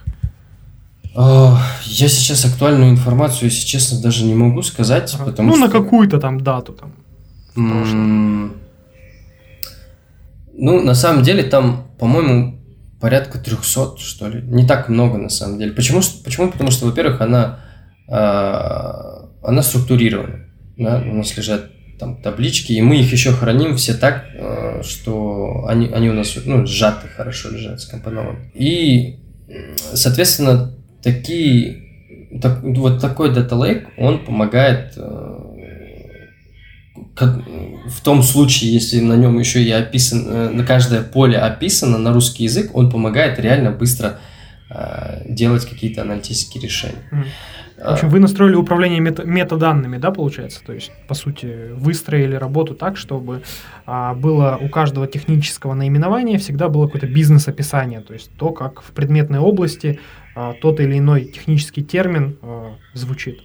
А, 1.18 1.58
я 1.86 2.10
сейчас 2.10 2.44
актуальную 2.44 2.92
информацию, 2.92 3.46
если 3.50 3.66
честно, 3.66 4.02
даже 4.02 4.26
не 4.26 4.36
могу 4.36 4.62
сказать, 4.64 5.14
ага. 5.16 5.26
потому 5.26 5.50
ну, 5.50 5.56
что... 5.56 5.66
на 5.66 5.72
какую-то 5.72 6.20
там 6.20 6.42
дату 6.42 6.74
там. 6.74 6.94
Ну, 10.58 10.82
на 10.84 10.94
самом 10.94 11.24
деле, 11.24 11.44
там, 11.44 11.88
по-моему, 11.98 12.60
порядка 13.00 13.38
300, 13.38 13.98
что 13.98 14.28
ли. 14.28 14.42
Не 14.42 14.68
так 14.68 14.90
много, 14.90 15.18
на 15.18 15.30
самом 15.30 15.58
деле. 15.60 15.72
Почему? 15.72 16.02
Почему? 16.24 16.52
Потому 16.52 16.72
что, 16.72 16.86
во-первых, 16.86 17.22
она, 17.22 17.60
э, 18.08 18.14
она 19.44 19.62
структурирована. 19.62 20.46
Да? 20.78 21.02
У 21.06 21.14
нас 21.14 21.36
лежат 21.38 21.72
там 21.98 22.22
таблички, 22.22 22.74
и 22.74 22.82
мы 22.82 23.00
их 23.00 23.12
еще 23.12 23.32
храним 23.32 23.78
все 23.78 23.94
так, 23.94 24.26
э, 24.34 24.82
что 24.84 25.66
они, 25.68 25.88
они 25.88 26.10
у 26.10 26.14
нас 26.14 26.36
ну, 26.46 26.66
сжаты 26.66 27.08
хорошо 27.08 27.50
лежат, 27.52 27.80
скомпонованы. 27.82 28.52
И, 28.54 29.20
соответственно, 29.94 30.75
такие, 31.06 31.84
так, 32.42 32.64
вот 32.64 33.00
такой 33.00 33.30
Data 33.30 33.52
Lake, 33.52 33.86
он 33.98 34.26
помогает 34.26 34.94
э, 34.98 35.36
в 37.88 38.02
том 38.04 38.24
случае, 38.24 38.74
если 38.74 39.00
на 39.00 39.14
нем 39.14 39.38
еще 39.38 39.62
и 39.62 39.70
описан, 39.70 40.26
э, 40.28 40.50
на 40.50 40.66
каждое 40.66 41.04
поле 41.04 41.38
описано 41.38 42.00
на 42.00 42.12
русский 42.12 42.44
язык, 42.44 42.76
он 42.76 42.90
помогает 42.90 43.40
реально 43.40 43.72
быстро 43.72 44.20
э, 44.72 45.22
делать 45.30 45.66
какие-то 45.66 46.02
аналитические 46.02 46.64
решения. 46.64 47.04
В 47.78 47.88
общем, 47.88 48.10
вы 48.10 48.20
настроили 48.20 48.56
управление 48.56 49.02
мета 49.02 49.26
метаданными, 49.26 49.98
да, 49.98 50.10
получается? 50.10 50.62
То 50.66 50.72
есть, 50.74 50.92
по 51.08 51.14
сути, 51.14 51.74
выстроили 51.74 52.34
работу 52.36 52.74
так, 52.74 52.96
чтобы 52.96 53.44
а, 53.86 54.14
было 54.14 54.58
у 54.62 54.70
каждого 54.70 55.08
технического 55.08 55.74
наименования 55.74 56.40
всегда 56.40 56.70
было 56.70 56.86
какое-то 56.86 57.08
бизнес-описание, 57.08 58.00
то 58.00 58.14
есть 58.14 58.32
то, 58.38 58.52
как 58.52 58.82
в 58.82 58.92
предметной 58.92 59.40
области 59.40 60.00
а, 60.36 60.54
тот 60.54 60.80
или 60.80 60.98
иной 60.98 61.26
технический 61.26 61.84
термин 61.84 62.38
а, 62.42 62.76
звучит. 62.94 63.40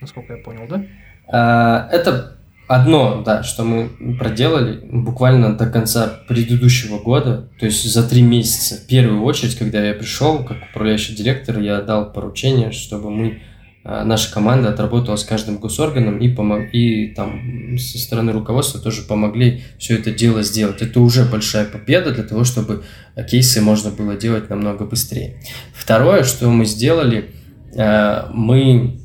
Насколько 0.00 0.34
я 0.34 0.42
понял, 0.42 0.66
да? 0.68 0.84
А, 1.28 1.88
это 1.92 2.36
одно, 2.68 3.22
да, 3.24 3.42
что 3.42 3.64
мы 3.64 3.88
проделали 4.18 4.80
буквально 4.84 5.56
до 5.56 5.66
конца 5.68 6.06
предыдущего 6.28 6.98
года, 6.98 7.48
то 7.58 7.66
есть 7.66 7.84
за 7.84 8.08
три 8.08 8.22
месяца. 8.22 8.76
В 8.76 8.86
первую 8.86 9.22
очередь, 9.22 9.56
когда 9.56 9.84
я 9.84 9.94
пришел 9.94 10.44
как 10.44 10.58
управляющий 10.70 11.14
директор, 11.14 11.58
я 11.58 11.80
дал 11.82 12.12
поручение, 12.12 12.72
чтобы 12.72 13.10
мы 13.10 13.42
наша 13.84 14.32
команда 14.32 14.68
отработала 14.68 15.16
с 15.16 15.24
каждым 15.24 15.58
госорганом 15.58 16.18
и, 16.18 16.28
помог, 16.28 16.72
и 16.72 17.08
там 17.08 17.76
со 17.78 17.98
стороны 17.98 18.32
руководства 18.32 18.80
тоже 18.80 19.02
помогли 19.02 19.62
все 19.78 19.96
это 19.96 20.12
дело 20.12 20.42
сделать. 20.42 20.82
Это 20.82 21.00
уже 21.00 21.24
большая 21.24 21.64
победа 21.64 22.12
для 22.12 22.22
того, 22.22 22.44
чтобы 22.44 22.84
кейсы 23.28 23.60
можно 23.60 23.90
было 23.90 24.14
делать 24.14 24.48
намного 24.50 24.84
быстрее. 24.84 25.42
Второе, 25.74 26.22
что 26.22 26.48
мы 26.48 26.64
сделали, 26.64 27.30
э, 27.74 28.28
мы 28.32 29.00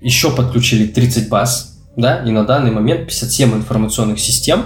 еще 0.00 0.34
подключили 0.34 0.86
30 0.86 1.28
баз, 1.28 1.78
да, 1.96 2.22
и 2.24 2.30
на 2.30 2.44
данный 2.44 2.70
момент 2.70 3.08
57 3.08 3.54
информационных 3.54 4.18
систем, 4.18 4.64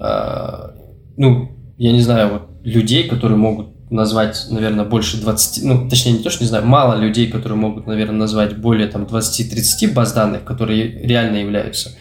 э, 0.00 0.70
ну, 1.16 1.52
я 1.78 1.92
не 1.92 2.00
знаю, 2.00 2.32
вот 2.32 2.48
людей, 2.64 3.08
которые 3.08 3.38
могут 3.38 3.71
назвать, 3.92 4.46
наверное, 4.50 4.84
больше 4.84 5.18
20, 5.18 5.64
ну, 5.64 5.88
точнее, 5.88 6.12
не 6.12 6.18
то, 6.18 6.30
что 6.30 6.42
не 6.42 6.48
знаю, 6.48 6.66
мало 6.66 6.98
людей, 6.98 7.30
которые 7.30 7.58
могут, 7.58 7.86
наверное, 7.86 8.16
назвать 8.16 8.56
более 8.56 8.88
там 8.88 9.04
20-30 9.04 9.92
баз 9.92 10.12
данных, 10.12 10.44
которые 10.44 10.84
реально 11.06 11.36
являются 11.36 11.96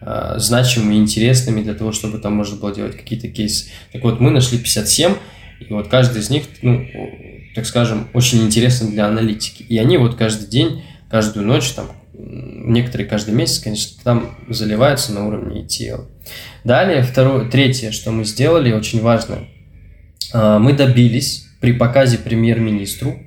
э, 0.00 0.34
значимыми, 0.38 0.96
интересными 0.96 1.62
для 1.62 1.74
того, 1.74 1.92
чтобы 1.92 2.18
там 2.18 2.34
можно 2.34 2.56
было 2.56 2.74
делать 2.74 2.96
какие-то 2.96 3.28
кейсы. 3.28 3.70
Так 3.92 4.02
вот, 4.02 4.20
мы 4.20 4.30
нашли 4.30 4.58
57, 4.58 5.14
и 5.60 5.72
вот 5.72 5.88
каждый 5.88 6.20
из 6.20 6.30
них, 6.30 6.44
ну, 6.62 6.84
так 7.54 7.64
скажем, 7.64 8.08
очень 8.12 8.42
интересен 8.42 8.90
для 8.90 9.06
аналитики. 9.06 9.62
И 9.62 9.78
они 9.78 9.96
вот 9.96 10.16
каждый 10.16 10.48
день, 10.48 10.82
каждую 11.08 11.46
ночь, 11.46 11.70
там, 11.70 11.86
некоторые 12.12 13.08
каждый 13.08 13.34
месяц, 13.34 13.60
конечно, 13.60 13.96
там 14.02 14.36
заливаются 14.48 15.12
на 15.12 15.26
уровне 15.26 15.62
ETL. 15.62 16.06
Далее, 16.64 17.02
второе, 17.02 17.48
третье, 17.48 17.92
что 17.92 18.10
мы 18.10 18.24
сделали, 18.24 18.72
очень 18.72 19.00
важно– 19.00 19.46
мы 20.34 20.72
добились 20.72 21.46
при 21.60 21.72
показе 21.72 22.18
премьер-министру 22.18 23.18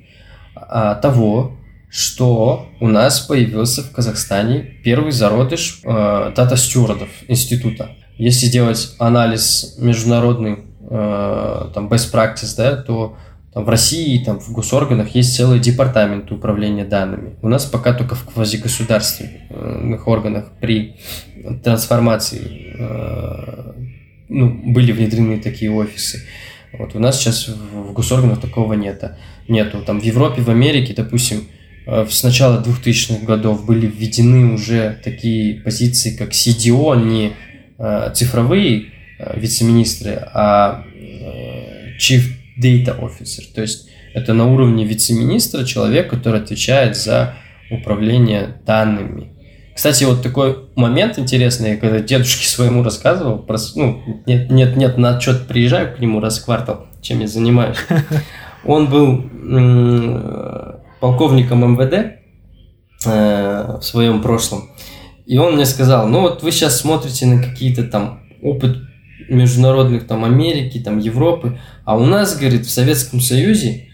а, 0.56 0.96
того, 0.96 1.58
что 1.90 2.70
у 2.80 2.88
нас 2.88 3.20
появился 3.22 3.82
в 3.82 3.92
Казахстане 3.92 4.60
первый 4.84 5.12
зародыш 5.12 5.82
э, 5.84 6.32
дата-стюардов 6.36 7.10
института. 7.28 7.90
Если 8.18 8.46
сделать 8.46 8.96
анализ 9.00 9.76
международный, 9.80 10.60
э, 10.82 11.70
там, 11.74 11.88
best 11.88 12.14
practice, 12.14 12.56
да, 12.56 12.78
то 12.78 13.18
там, 13.54 13.66
в 13.66 13.70
России, 13.70 14.24
там, 14.24 14.40
в 14.40 14.52
госорганах 14.52 15.16
есть 15.16 15.36
целый 15.36 15.60
департамент 15.60 16.32
управления 16.32 16.86
данными. 16.86 17.38
У 17.42 17.50
нас 17.50 17.66
пока 17.66 17.94
только 17.94 18.14
в 18.14 18.24
квазигосударственных 18.26 20.08
органах 20.08 20.52
при 20.62 20.98
трансформации 21.64 22.76
э, 22.78 23.74
ну, 24.30 24.62
были 24.74 24.92
внедрены 24.92 25.40
такие 25.40 25.72
офисы. 25.72 26.24
Вот 26.74 26.96
у 26.96 27.00
нас 27.00 27.20
сейчас 27.20 27.48
в 27.48 27.94
госорганах 27.94 28.40
такого 28.40 28.74
нет. 28.74 29.04
Нету. 29.48 29.82
Там 29.82 30.00
в 30.00 30.04
Европе, 30.04 30.42
в 30.42 30.50
Америке, 30.50 30.94
допустим, 30.94 31.48
э, 31.88 32.06
с 32.10 32.24
начала 32.24 32.62
2000-х 32.62 33.26
годов 33.26 33.66
были 33.66 33.88
введены 33.88 34.54
уже 34.54 35.00
такие 35.04 35.62
позиции, 35.62 36.16
как 36.16 36.30
CDO, 36.32 37.04
не 37.04 37.34
э, 37.78 38.12
цифровые 38.14 38.92
э, 39.18 39.40
вице-министры, 39.40 40.22
а 40.34 40.84
Chief 42.00 42.24
Data 42.62 43.00
Officer. 43.00 43.44
То 43.54 43.62
есть 43.62 43.90
это 44.14 44.34
на 44.34 44.46
уровне 44.46 44.86
вице-министра 44.86 45.66
человек, 45.66 46.10
который 46.10 46.42
отвечает 46.42 46.96
за 46.96 47.36
управление 47.72 48.62
данными. 48.66 49.32
Кстати, 49.80 50.04
вот 50.04 50.22
такой 50.22 50.66
момент 50.76 51.18
интересный, 51.18 51.78
когда 51.78 52.02
дедушке 52.02 52.46
своему 52.46 52.84
рассказывал, 52.84 53.40
про, 53.40 53.58
ну, 53.76 54.02
нет, 54.26 54.52
нет, 54.52 54.76
нет, 54.76 54.98
на 54.98 55.16
отчет 55.16 55.48
приезжаю 55.48 55.96
к 55.96 56.02
нему 56.02 56.20
раз 56.20 56.40
в 56.40 56.44
квартал, 56.44 56.88
чем 57.02 57.22
я 57.22 57.28
занимаюсь. 57.30 57.78
Он 58.66 58.90
был 58.90 59.24
полковником 61.00 61.76
МВД 61.76 61.94
э, 63.06 63.78
в 63.80 63.82
своем 63.82 64.22
прошлом, 64.22 64.70
и 65.26 65.38
он 65.38 65.56
мне 65.56 65.66
сказал, 65.66 66.10
ну 66.10 66.24
вот 66.24 66.44
вы 66.44 66.52
сейчас 66.52 66.82
смотрите 66.82 67.26
на 67.26 67.42
какие-то 67.42 67.86
там 67.86 68.24
опыт 68.42 68.80
международных 69.30 70.08
там 70.08 70.26
Америки, 70.26 70.80
там 70.80 71.00
Европы. 71.00 71.58
А 71.86 71.96
у 71.96 72.06
нас, 72.06 72.38
говорит, 72.38 72.66
в 72.66 72.70
Советском 72.70 73.22
Союзе, 73.22 73.88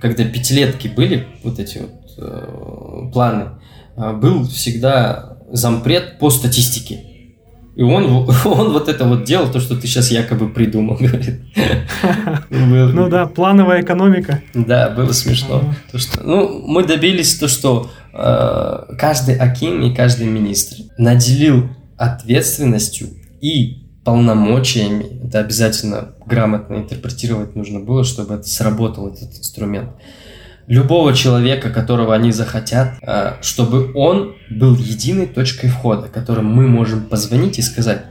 когда 0.00 0.24
пятилетки 0.24 0.88
были, 0.88 1.28
вот 1.44 1.60
эти 1.60 1.78
вот 1.78 2.18
э, 2.18 2.79
планы, 3.12 3.50
э, 3.96 4.12
был 4.12 4.46
всегда 4.46 5.38
зампред 5.50 6.18
по 6.18 6.30
статистике. 6.30 7.04
И 7.76 7.82
он, 7.82 8.04
он 8.44 8.72
вот 8.72 8.88
это 8.88 9.04
вот 9.04 9.24
делал, 9.24 9.50
то, 9.50 9.60
что 9.60 9.76
ты 9.76 9.86
сейчас 9.86 10.10
якобы 10.10 10.48
придумал, 10.48 10.96
говорит. 11.00 11.40
Ну 12.50 13.08
да, 13.08 13.26
плановая 13.26 13.82
экономика. 13.82 14.42
Да, 14.54 14.90
было 14.90 15.12
смешно. 15.12 15.62
То, 15.90 15.98
что, 15.98 16.22
ну, 16.22 16.62
мы 16.66 16.84
добились 16.84 17.38
то, 17.38 17.48
что 17.48 17.90
э, 18.12 18.94
каждый 18.98 19.36
Аким 19.36 19.82
и 19.82 19.94
каждый 19.94 20.26
министр 20.26 20.76
наделил 20.98 21.68
ответственностью 21.96 23.08
и 23.40 23.86
полномочиями. 24.04 25.26
Это 25.26 25.40
обязательно 25.40 26.14
грамотно 26.26 26.76
интерпретировать 26.76 27.54
нужно 27.54 27.80
было, 27.80 28.04
чтобы 28.04 28.34
это 28.34 28.48
сработал, 28.48 29.08
этот 29.08 29.38
инструмент 29.38 29.90
любого 30.70 31.12
человека, 31.14 31.68
которого 31.70 32.14
они 32.14 32.30
захотят, 32.30 32.94
а, 33.02 33.38
чтобы 33.42 33.90
он 33.92 34.36
был 34.48 34.76
единой 34.76 35.26
точкой 35.26 35.68
входа, 35.68 36.06
которым 36.06 36.46
мы 36.46 36.68
можем 36.68 37.06
позвонить 37.06 37.58
и 37.58 37.62
сказать, 37.62 38.02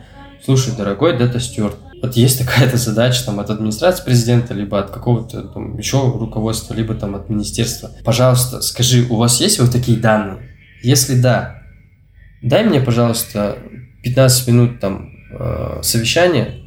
слушай, 0.43 0.75
дорогой 0.75 1.17
Дата 1.17 1.39
Стюарт, 1.39 1.77
вот 2.01 2.17
есть 2.17 2.37
такая-то 2.37 2.75
задача 2.75 3.25
там 3.25 3.39
от 3.39 3.49
администрации 3.49 4.03
президента, 4.03 4.53
либо 4.53 4.77
от 4.77 4.91
какого-то 4.91 5.43
там 5.43 5.77
еще 5.77 6.01
руководства, 6.01 6.73
либо 6.73 6.95
там 6.95 7.15
от 7.15 7.29
министерства. 7.29 7.91
Пожалуйста, 8.03 8.61
скажи, 8.61 9.07
у 9.09 9.15
вас 9.15 9.39
есть 9.39 9.57
вот 9.59 9.71
такие 9.71 9.97
данные? 9.97 10.49
Если 10.83 11.17
да, 11.17 11.61
дай 12.41 12.65
мне, 12.65 12.81
пожалуйста, 12.81 13.57
15 14.03 14.47
минут 14.49 14.79
там 14.81 15.11
э, 15.31 15.79
совещания 15.81 16.59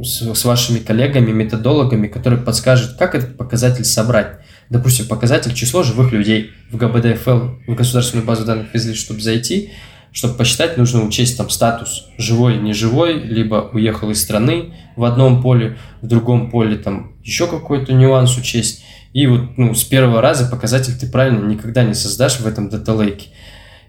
с, 0.00 0.32
с 0.32 0.44
вашими 0.44 0.78
коллегами, 0.78 1.32
методологами, 1.32 2.06
которые 2.06 2.40
подскажут, 2.40 2.96
как 2.98 3.16
этот 3.16 3.36
показатель 3.36 3.84
собрать 3.84 4.43
допустим, 4.70 5.06
показатель 5.06 5.54
число 5.54 5.82
живых 5.82 6.12
людей 6.12 6.50
в 6.70 6.76
ГБДФЛ, 6.76 7.40
в 7.66 7.74
государственную 7.74 8.26
базу 8.26 8.44
данных 8.44 8.72
везли, 8.72 8.94
чтобы 8.94 9.20
зайти, 9.20 9.70
чтобы 10.14 10.34
посчитать, 10.34 10.78
нужно 10.78 11.04
учесть 11.04 11.36
там 11.36 11.50
статус 11.50 12.06
живой, 12.18 12.58
не 12.58 12.72
живой, 12.72 13.18
либо 13.20 13.68
уехал 13.72 14.10
из 14.10 14.22
страны 14.22 14.74
в 14.94 15.02
одном 15.02 15.42
поле, 15.42 15.76
в 16.02 16.06
другом 16.06 16.50
поле 16.50 16.76
там 16.76 17.12
еще 17.24 17.48
какой-то 17.48 17.92
нюанс 17.92 18.38
учесть. 18.38 18.84
И 19.12 19.26
вот 19.26 19.56
ну, 19.56 19.74
с 19.74 19.82
первого 19.84 20.20
раза 20.20 20.48
показатель 20.48 20.96
ты 20.96 21.08
правильно 21.08 21.44
никогда 21.44 21.82
не 21.82 21.94
создашь 21.94 22.38
в 22.38 22.46
этом 22.46 22.68
дата-лейке. 22.68 23.28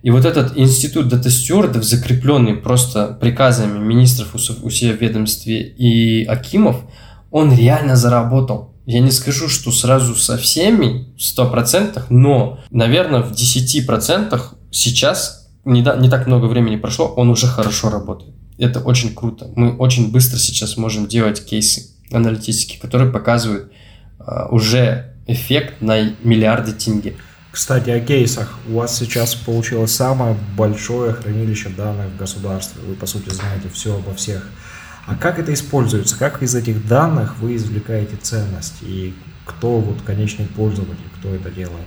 И 0.02 0.12
вот 0.12 0.26
этот 0.26 0.58
институт 0.58 1.08
дата-стюардов, 1.08 1.84
закрепленный 1.84 2.56
просто 2.56 3.18
приказами 3.20 3.80
министров 3.80 4.36
у 4.36 4.70
себя 4.70 4.94
в 4.94 5.02
ведомстве 5.02 5.62
и 5.64 6.26
Акимов, 6.26 6.84
он 7.32 7.56
реально 7.56 7.96
заработал. 7.96 8.75
Я 8.86 9.00
не 9.00 9.12
скажу, 9.12 9.50
что 9.50 9.72
сразу 9.72 10.16
со 10.16 10.38
всеми, 10.38 11.08
в 11.18 11.46
процентах, 11.50 12.10
но, 12.10 12.60
наверное, 12.70 13.22
в 13.22 13.32
10% 13.32 14.42
сейчас, 14.72 15.50
не, 15.66 15.82
да, 15.82 15.96
не 15.96 16.10
так 16.10 16.28
много 16.28 16.46
времени 16.46 16.76
прошло, 16.76 17.08
он 17.08 17.30
уже 17.30 17.48
хорошо 17.48 17.90
работает. 17.90 18.36
Это 18.58 18.80
очень 18.80 19.14
круто. 19.14 19.50
Мы 19.56 19.76
очень 19.76 20.12
быстро 20.12 20.38
сейчас 20.38 20.78
можем 20.78 21.08
делать 21.08 21.44
кейсы 21.44 21.92
аналитические, 22.12 22.80
которые 22.80 23.12
показывают 23.12 23.72
uh, 24.20 24.48
уже 24.50 25.16
эффект 25.28 25.82
на 25.82 26.12
миллиарды 26.24 26.72
тенге. 26.72 27.16
Кстати, 27.52 27.90
о 27.90 28.00
кейсах. 28.00 28.60
У 28.68 28.74
вас 28.74 28.98
сейчас 28.98 29.34
получилось 29.34 29.96
самое 29.96 30.38
большое 30.58 31.14
хранилище 31.14 31.70
данных 31.70 32.08
в 32.12 32.18
государстве. 32.18 32.82
Вы, 32.86 32.96
по 32.96 33.06
сути, 33.06 33.30
знаете 33.30 33.70
все 33.74 33.96
обо 33.96 34.14
всех 34.14 34.50
а 35.08 35.16
как 35.16 35.38
это 35.40 35.54
используется? 35.54 36.18
Как 36.18 36.42
из 36.42 36.56
этих 36.56 36.88
данных 36.88 37.38
вы 37.40 37.56
извлекаете 37.56 38.16
ценность? 38.16 38.82
И 38.82 39.14
кто 39.46 39.80
вот 39.80 40.02
конечный 40.02 40.46
пользователь, 40.46 41.10
кто 41.20 41.34
это 41.34 41.52
делает? 41.52 41.86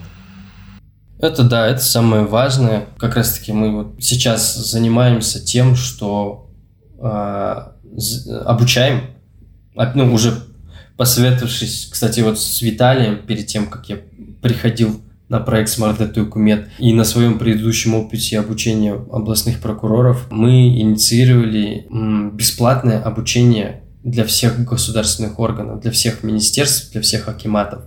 Это 1.19 1.43
да, 1.43 1.67
это 1.67 1.83
самое 1.83 2.25
важное. 2.25 2.87
Как 2.97 3.17
раз 3.17 3.33
таки 3.33 3.53
мы 3.53 3.75
вот 3.75 3.97
сейчас 3.99 4.55
занимаемся 4.55 5.45
тем, 5.45 5.75
что 5.75 6.49
э, 7.01 7.63
обучаем, 8.45 9.11
ну, 9.75 10.13
уже 10.13 10.45
посоветовавшись, 10.97 11.89
кстати, 11.91 12.21
вот 12.21 12.39
с 12.39 12.63
Виталием 12.63 13.19
перед 13.27 13.47
тем, 13.47 13.67
как 13.67 13.89
я 13.89 13.99
приходил 14.43 15.01
на 15.29 15.41
проект 15.41 15.71
Smart 15.71 15.99
Data 15.99 16.13
Документ. 16.13 16.69
И 16.79 16.93
на 16.93 17.05
своем 17.05 17.39
предыдущем 17.39 17.95
опыте 17.95 18.39
обучения 18.39 18.95
областных 18.95 19.61
прокуроров 19.61 20.27
мы 20.31 20.69
инициировали 20.81 21.87
бесплатное 22.33 23.01
обучение 23.01 23.83
для 24.03 24.25
всех 24.25 24.65
государственных 24.65 25.39
органов, 25.39 25.81
для 25.81 25.91
всех 25.91 26.23
министерств, 26.23 26.93
для 26.93 27.03
всех 27.03 27.29
акиматов. 27.29 27.83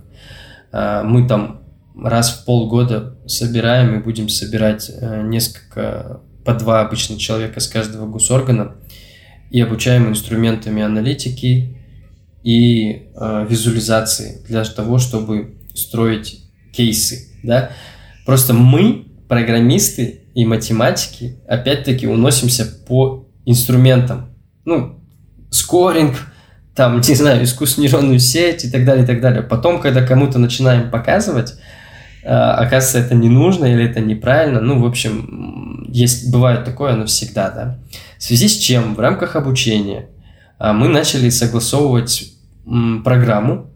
А, 0.70 1.02
мы 1.02 1.26
там 1.26 1.62
раз 1.96 2.30
в 2.30 2.44
полгода 2.44 3.18
собираем 3.26 3.98
и 3.98 4.02
будем 4.02 4.28
собирать 4.28 4.90
э, 4.90 5.22
несколько, 5.22 6.20
по 6.44 6.54
два 6.54 6.80
обычных 6.80 7.18
человека 7.18 7.60
с 7.60 7.68
каждого 7.68 8.06
госоргана 8.06 8.76
и 9.50 9.60
обучаем 9.60 10.08
инструментами 10.08 10.82
аналитики 10.82 11.76
и 12.42 13.08
э, 13.14 13.46
визуализации 13.48 14.42
для 14.48 14.64
того, 14.64 14.98
чтобы 14.98 15.56
строить 15.74 16.41
кейсы 16.72 17.32
да. 17.42 17.70
Просто 18.24 18.54
мы, 18.54 19.06
программисты 19.28 20.22
и 20.34 20.44
математики, 20.44 21.38
опять-таки 21.48 22.06
уносимся 22.06 22.66
по 22.86 23.28
инструментам. 23.44 24.30
Ну, 24.64 25.00
скоринг, 25.50 26.16
там, 26.74 27.00
не 27.08 27.14
знаю, 27.14 27.44
искусственную 27.44 27.90
нейронную 27.90 28.18
сеть 28.18 28.64
и 28.64 28.70
так 28.70 28.84
далее, 28.84 29.04
и 29.04 29.06
так 29.06 29.20
далее. 29.20 29.42
Потом, 29.42 29.80
когда 29.80 30.06
кому-то 30.06 30.38
начинаем 30.38 30.90
показывать, 30.90 31.54
э, 32.22 32.28
оказывается, 32.28 32.98
это 32.98 33.14
не 33.14 33.28
нужно 33.28 33.66
или 33.66 33.84
это 33.84 34.00
неправильно. 34.00 34.60
Ну, 34.60 34.80
в 34.80 34.86
общем, 34.86 35.84
есть, 35.88 36.32
бывает 36.32 36.64
такое, 36.64 36.94
но 36.94 37.06
всегда, 37.06 37.50
да. 37.50 37.78
В 38.18 38.22
связи 38.22 38.48
с 38.48 38.56
чем 38.56 38.94
в 38.94 39.00
рамках 39.00 39.36
обучения 39.36 40.08
э, 40.60 40.72
мы 40.72 40.88
начали 40.88 41.28
согласовывать 41.28 42.32
м, 42.64 43.02
программу, 43.02 43.70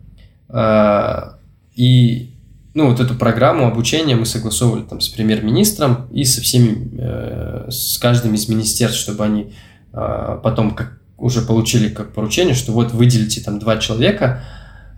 э, 0.49 1.33
и 1.75 2.36
ну, 2.77 2.91
вот 2.91 3.01
эту 3.01 3.15
программу 3.15 3.67
обучения 3.67 4.17
мы 4.17 4.27
согласовывали 4.27 4.83
там 4.83 5.01
с 5.01 5.09
премьер-министром 5.09 6.09
и 6.13 6.25
со 6.25 6.43
всеми, 6.43 6.91
э, 6.99 7.71
с 7.71 7.97
каждым 7.97 8.35
из 8.35 8.51
министерств, 8.51 9.01
чтобы 9.01 9.25
они 9.25 9.55
э, 9.95 10.39
потом 10.45 10.73
как 10.73 11.01
уже 11.17 11.41
получили 11.41 11.89
как 11.89 12.13
поручение, 12.13 12.55
что 12.55 12.73
вот 12.73 12.93
выделите 12.93 13.41
там 13.41 13.59
два 13.59 13.79
человека, 13.79 14.45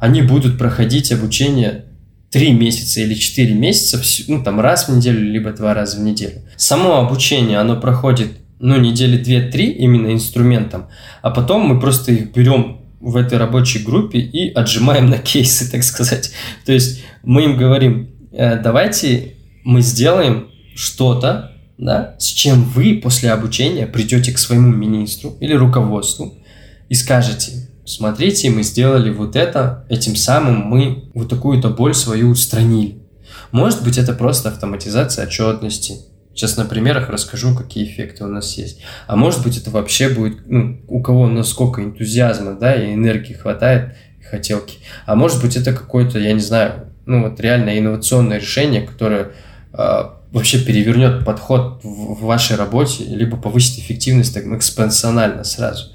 они 0.00 0.22
будут 0.22 0.58
проходить 0.58 1.12
обучение 1.12 1.84
три 2.32 2.52
месяца 2.52 3.00
или 3.00 3.14
четыре 3.14 3.54
месяца, 3.54 4.02
ну, 4.26 4.42
там 4.42 4.58
раз 4.58 4.88
в 4.88 4.96
неделю, 4.96 5.22
либо 5.30 5.52
два 5.52 5.72
раза 5.72 5.98
в 5.98 6.00
неделю. 6.00 6.42
Само 6.56 6.96
обучение, 6.96 7.58
оно 7.58 7.80
проходит, 7.80 8.38
ну, 8.58 8.76
недели 8.76 9.22
две-три 9.22 9.70
именно 9.70 10.12
инструментом, 10.12 10.88
а 11.22 11.30
потом 11.30 11.68
мы 11.68 11.78
просто 11.78 12.10
их 12.10 12.32
берем 12.32 12.87
в 13.00 13.16
этой 13.16 13.38
рабочей 13.38 13.80
группе 13.80 14.18
и 14.18 14.52
отжимаем 14.52 15.08
на 15.08 15.18
кейсы, 15.18 15.70
так 15.70 15.84
сказать. 15.84 16.32
То 16.64 16.72
есть 16.72 17.02
мы 17.22 17.44
им 17.44 17.56
говорим, 17.56 18.10
«Э, 18.32 18.60
давайте 18.60 19.34
мы 19.64 19.82
сделаем 19.82 20.48
что-то, 20.74 21.52
да, 21.76 22.16
с 22.18 22.26
чем 22.26 22.64
вы 22.64 23.00
после 23.02 23.30
обучения 23.30 23.86
придете 23.86 24.32
к 24.32 24.38
своему 24.38 24.68
министру 24.68 25.36
или 25.40 25.54
руководству 25.54 26.34
и 26.88 26.94
скажете, 26.94 27.68
смотрите, 27.84 28.50
мы 28.50 28.62
сделали 28.62 29.10
вот 29.10 29.36
это, 29.36 29.84
этим 29.88 30.16
самым 30.16 30.60
мы 30.66 31.10
вот 31.14 31.28
такую-то 31.28 31.70
боль 31.70 31.94
свою 31.94 32.30
устранили. 32.30 33.02
Может 33.52 33.82
быть, 33.82 33.98
это 33.98 34.12
просто 34.12 34.48
автоматизация 34.50 35.26
отчетности, 35.26 35.96
Сейчас 36.38 36.56
на 36.56 36.66
примерах 36.66 37.08
расскажу, 37.08 37.52
какие 37.52 37.84
эффекты 37.84 38.22
у 38.22 38.28
нас 38.28 38.56
есть. 38.56 38.80
А 39.08 39.16
может 39.16 39.42
быть, 39.42 39.56
это 39.58 39.72
вообще 39.72 40.08
будет, 40.08 40.48
ну, 40.48 40.80
у 40.86 41.02
кого 41.02 41.26
насколько 41.26 41.82
энтузиазма, 41.82 42.54
да, 42.54 42.76
и 42.76 42.94
энергии 42.94 43.32
хватает, 43.32 43.96
и 44.20 44.22
хотелки. 44.22 44.78
А 45.04 45.16
может 45.16 45.42
быть, 45.42 45.56
это 45.56 45.72
какое-то, 45.72 46.20
я 46.20 46.32
не 46.32 46.40
знаю, 46.40 46.92
ну, 47.06 47.28
вот 47.28 47.40
реально 47.40 47.76
инновационное 47.76 48.38
решение, 48.38 48.82
которое 48.82 49.32
э, 49.72 50.02
вообще 50.30 50.64
перевернет 50.64 51.24
подход 51.24 51.80
в, 51.82 52.24
вашей 52.24 52.54
работе, 52.54 53.02
либо 53.02 53.36
повысит 53.36 53.80
эффективность 53.80 54.32
так, 54.32 54.46
экспоненциально 54.46 55.42
сразу. 55.42 55.86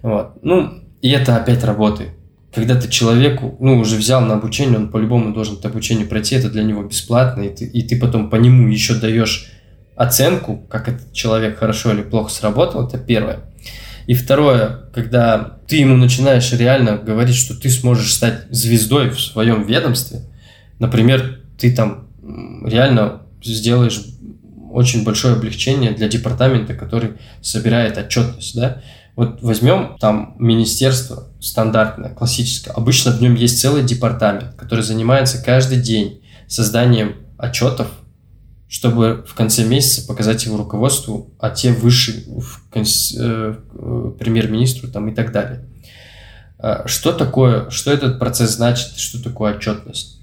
Вот. 0.00 0.42
Ну, 0.42 0.84
и 1.02 1.10
это 1.10 1.36
опять 1.36 1.62
работает. 1.64 2.12
Когда 2.54 2.80
ты 2.80 2.88
человеку, 2.88 3.58
ну, 3.60 3.78
уже 3.78 3.96
взял 3.96 4.22
на 4.22 4.36
обучение, 4.36 4.78
он 4.78 4.90
по-любому 4.90 5.34
должен 5.34 5.58
это 5.58 5.68
обучение 5.68 6.06
пройти, 6.06 6.34
это 6.34 6.48
для 6.48 6.62
него 6.62 6.82
бесплатно, 6.82 7.42
и 7.42 7.54
ты, 7.54 7.66
и 7.66 7.82
ты 7.82 8.00
потом 8.00 8.30
по 8.30 8.36
нему 8.36 8.68
еще 8.68 8.94
даешь 8.94 9.52
оценку, 9.96 10.58
как 10.68 10.88
этот 10.88 11.12
человек 11.12 11.58
хорошо 11.58 11.92
или 11.92 12.02
плохо 12.02 12.30
сработал, 12.30 12.86
это 12.86 12.98
первое. 12.98 13.40
И 14.06 14.14
второе, 14.14 14.82
когда 14.94 15.58
ты 15.66 15.78
ему 15.78 15.96
начинаешь 15.96 16.52
реально 16.52 16.96
говорить, 16.96 17.34
что 17.34 17.58
ты 17.58 17.68
сможешь 17.70 18.14
стать 18.14 18.44
звездой 18.50 19.10
в 19.10 19.20
своем 19.20 19.66
ведомстве, 19.66 20.20
например, 20.78 21.40
ты 21.58 21.74
там 21.74 22.08
реально 22.64 23.22
сделаешь 23.42 24.00
очень 24.70 25.04
большое 25.04 25.34
облегчение 25.34 25.92
для 25.92 26.08
департамента, 26.08 26.74
который 26.74 27.14
собирает 27.40 27.96
отчетность, 27.96 28.54
да, 28.54 28.82
Вот 29.16 29.40
возьмем 29.40 29.96
там 29.98 30.36
министерство 30.38 31.28
стандартное, 31.40 32.10
классическое. 32.10 32.74
Обычно 32.74 33.12
в 33.12 33.22
нем 33.22 33.34
есть 33.34 33.60
целый 33.60 33.82
департамент, 33.82 34.54
который 34.56 34.82
занимается 34.82 35.42
каждый 35.42 35.78
день 35.78 36.20
созданием 36.46 37.16
отчетов, 37.38 37.88
чтобы 38.68 39.24
в 39.26 39.34
конце 39.34 39.64
месяца 39.64 40.06
показать 40.06 40.44
его 40.44 40.56
руководству, 40.56 41.30
а 41.38 41.50
те 41.50 41.72
выше 41.72 42.24
в 42.26 42.60
э, 42.74 43.54
премьер-министру 44.18 44.90
там 44.90 45.08
и 45.08 45.14
так 45.14 45.32
далее. 45.32 45.66
А 46.58 46.88
что 46.88 47.12
такое, 47.12 47.70
что 47.70 47.92
этот 47.92 48.18
процесс 48.18 48.56
значит, 48.56 48.96
что 48.96 49.22
такое 49.22 49.56
отчетность? 49.56 50.20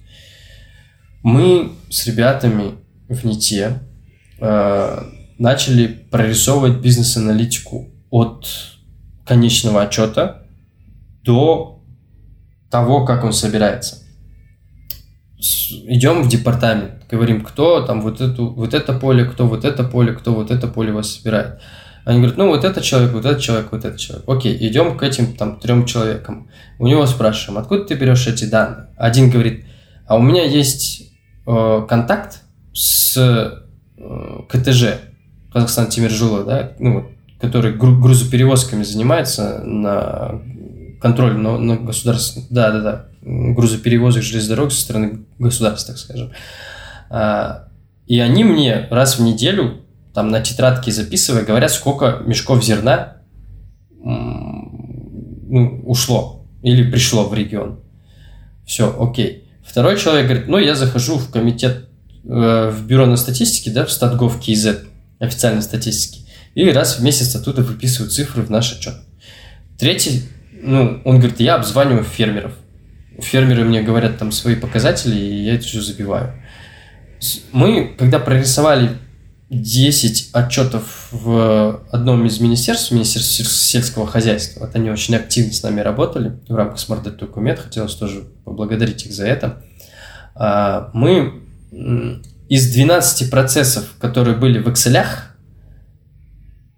Мы 1.22 1.72
с 1.90 2.06
ребятами 2.06 2.76
в 3.08 3.24
НИТе 3.24 3.80
э, 4.40 5.04
начали 5.38 5.88
прорисовывать 5.88 6.80
бизнес-аналитику 6.80 7.90
от 8.10 8.48
конечного 9.26 9.84
отчета 9.84 10.44
до 11.24 11.82
того, 12.70 13.06
как 13.06 13.24
он 13.24 13.32
собирается. 13.32 14.03
Идем 15.88 16.24
в 16.24 16.30
департамент, 16.30 17.06
говорим, 17.10 17.44
кто 17.44 17.82
там 17.82 18.02
вот, 18.02 18.22
эту, 18.22 18.50
вот 18.50 18.74
это 18.74 18.94
поле, 18.94 19.26
кто 19.26 19.48
вот 19.48 19.66
это 19.66 19.84
поле, 19.84 20.14
кто 20.14 20.34
вот 20.34 20.52
это 20.52 20.68
поле 20.68 20.94
вас 20.94 21.12
собирает. 21.16 21.60
Они 22.06 22.20
говорят, 22.20 22.38
ну 22.38 22.48
вот 22.48 22.64
этот 22.64 22.84
человек, 22.84 23.14
вот 23.14 23.26
этот 23.26 23.42
человек, 23.42 23.68
вот 23.72 23.84
этот 23.84 24.00
человек. 24.00 24.28
Окей, 24.28 24.58
идем 24.68 24.98
к 24.98 25.04
этим 25.04 25.36
там 25.36 25.60
трем 25.60 25.86
человекам. 25.86 26.50
У 26.80 26.88
него 26.88 27.06
спрашиваем, 27.06 27.60
откуда 27.60 27.86
ты 27.86 27.96
берешь 27.96 28.28
эти 28.28 28.46
данные? 28.46 28.88
Один 28.98 29.30
говорит, 29.30 29.66
а 30.08 30.16
у 30.16 30.22
меня 30.22 30.44
есть 30.44 31.12
э, 31.46 31.86
контакт 31.88 32.42
с 32.74 33.18
э, 33.18 33.52
КТЖ, 34.50 35.00
Казахстан 35.52 35.88
Тимиржило, 35.88 36.44
да, 36.44 36.72
ну, 36.80 37.10
который 37.40 37.74
грузоперевозками 37.74 38.84
занимается 38.84 39.62
на 39.64 40.42
контроль 41.02 41.38
на, 41.38 41.58
на 41.58 41.76
государственных, 41.76 42.50
да, 42.50 42.72
да, 42.72 42.80
да, 42.80 43.06
грузоперевозок 43.26 44.24
железных 44.24 44.50
дорог 44.50 44.72
со 44.72 44.82
стороны 44.82 45.26
государства, 45.40 45.94
так 45.94 46.02
скажем. 46.02 46.32
А, 47.10 47.68
и 48.08 48.20
они 48.20 48.44
мне 48.44 48.88
раз 48.92 49.18
в 49.18 49.22
неделю, 49.22 49.82
там 50.14 50.30
на 50.30 50.42
тетрадке 50.42 50.92
записывая, 50.92 51.44
говорят, 51.44 51.72
сколько 51.72 52.22
мешков 52.26 52.64
зерна 52.64 53.18
ну, 55.54 55.82
ушло 55.86 56.46
или 56.62 56.90
пришло 56.90 57.26
в 57.26 57.34
регион. 57.34 57.80
Все, 58.66 58.96
окей. 59.00 59.44
Второй 59.64 59.98
человек 59.98 60.26
говорит, 60.28 60.48
ну, 60.48 60.58
я 60.58 60.76
захожу 60.76 61.18
в 61.18 61.30
комитет, 61.30 61.90
э, 62.26 62.70
в 62.70 62.86
бюро 62.86 63.06
на 63.06 63.18
статистике, 63.18 63.72
да, 63.72 63.86
в 63.86 63.92
Статгов 63.92 64.40
КИЗ, 64.40 64.80
официальной 65.20 65.62
статистики, 65.62 66.28
и 66.56 66.70
раз 66.70 67.00
в 67.00 67.04
месяц 67.04 67.36
оттуда 67.36 67.62
выписывают 67.62 68.14
цифры 68.14 68.44
в 68.44 68.50
наш 68.50 68.74
отчет. 68.74 68.96
Третий, 69.78 70.24
ну, 70.52 71.02
он 71.06 71.20
говорит, 71.20 71.40
я 71.40 71.56
обзваниваю 71.56 72.04
фермеров. 72.04 72.54
Фермеры 73.20 73.64
мне 73.64 73.82
говорят 73.82 74.18
там 74.18 74.32
свои 74.32 74.56
показатели, 74.56 75.16
и 75.16 75.44
я 75.44 75.56
это 75.56 75.66
все 75.66 75.82
забиваю. 75.82 76.34
Мы, 77.52 77.94
когда 77.98 78.20
прорисовали 78.20 78.98
10 79.50 80.30
отчетов 80.34 81.10
в 81.12 81.84
одном 81.92 82.26
из 82.26 82.40
министерств, 82.40 82.92
Министерстве 82.92 83.46
сельского 83.46 84.08
хозяйства. 84.08 84.62
Вот 84.62 84.76
они 84.76 84.90
очень 84.90 85.16
активно 85.16 85.54
с 85.54 85.62
нами 85.64 85.82
работали 85.82 86.40
в 86.48 86.56
рамках 86.56 86.78
Smart 86.78 87.04
Data 87.04 87.20
Document. 87.20 87.58
Хотелось 87.58 87.96
тоже 87.96 88.24
поблагодарить 88.44 89.06
их 89.06 89.14
за 89.14 89.28
это. 89.28 89.64
А, 90.36 90.90
мы 90.94 91.44
из 92.50 92.72
12 92.72 93.30
процессов, 93.30 93.94
которые 94.00 94.36
были 94.36 94.60
в 94.60 94.68
Excel, 94.68 95.06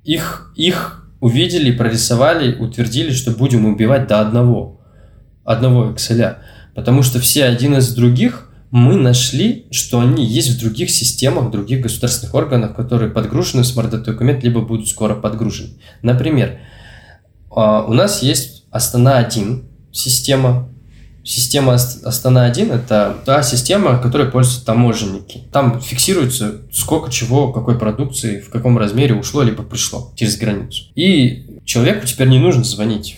их, 0.04 0.54
их 0.56 1.10
увидели, 1.20 1.72
прорисовали, 1.72 2.56
утвердили, 2.56 3.12
что 3.12 3.32
будем 3.32 3.66
убивать 3.66 4.08
до 4.08 4.20
одного. 4.20 4.75
Одного 5.46 5.92
Excel. 5.92 6.38
Потому 6.74 7.04
что 7.04 7.20
все 7.20 7.46
один 7.46 7.78
из 7.78 7.94
других 7.96 8.50
мы 8.72 8.96
нашли, 8.96 9.68
что 9.72 10.02
они 10.02 10.26
есть 10.26 10.50
в 10.50 10.60
других 10.60 10.90
системах, 10.90 11.46
в 11.46 11.52
других 11.52 11.80
государственных 11.80 12.36
органах, 12.36 12.76
которые 12.76 13.10
подгружены 13.10 13.64
в 13.64 13.66
Smart 13.66 13.90
Data 13.90 14.04
документ, 14.04 14.44
либо 14.44 14.60
будут 14.60 14.90
скоро 14.90 15.16
подгружены. 15.16 15.70
Например, 16.02 16.60
а, 17.50 17.84
у 17.84 17.94
нас 17.94 18.22
есть 18.22 18.66
Астана-1 18.72 19.64
система. 19.94 20.68
Система 21.24 21.76
Астана-1– 21.76 22.72
это 22.74 23.16
та 23.26 23.42
система, 23.44 23.98
которой 23.98 24.30
пользуются 24.30 24.66
таможенники. 24.66 25.44
Там 25.52 25.80
фиксируется, 25.80 26.62
сколько 26.72 27.10
чего, 27.10 27.54
какой 27.54 27.80
продукции, 27.80 28.42
в 28.42 28.50
каком 28.50 28.78
размере 28.78 29.16
ушло, 29.16 29.42
либо 29.42 29.64
пришло 29.64 30.12
через 30.16 30.38
границу. 30.38 30.84
И 30.96 31.62
человеку 31.64 32.06
теперь 32.06 32.28
не 32.28 32.40
нужно 32.40 32.64
звонить 32.64 33.18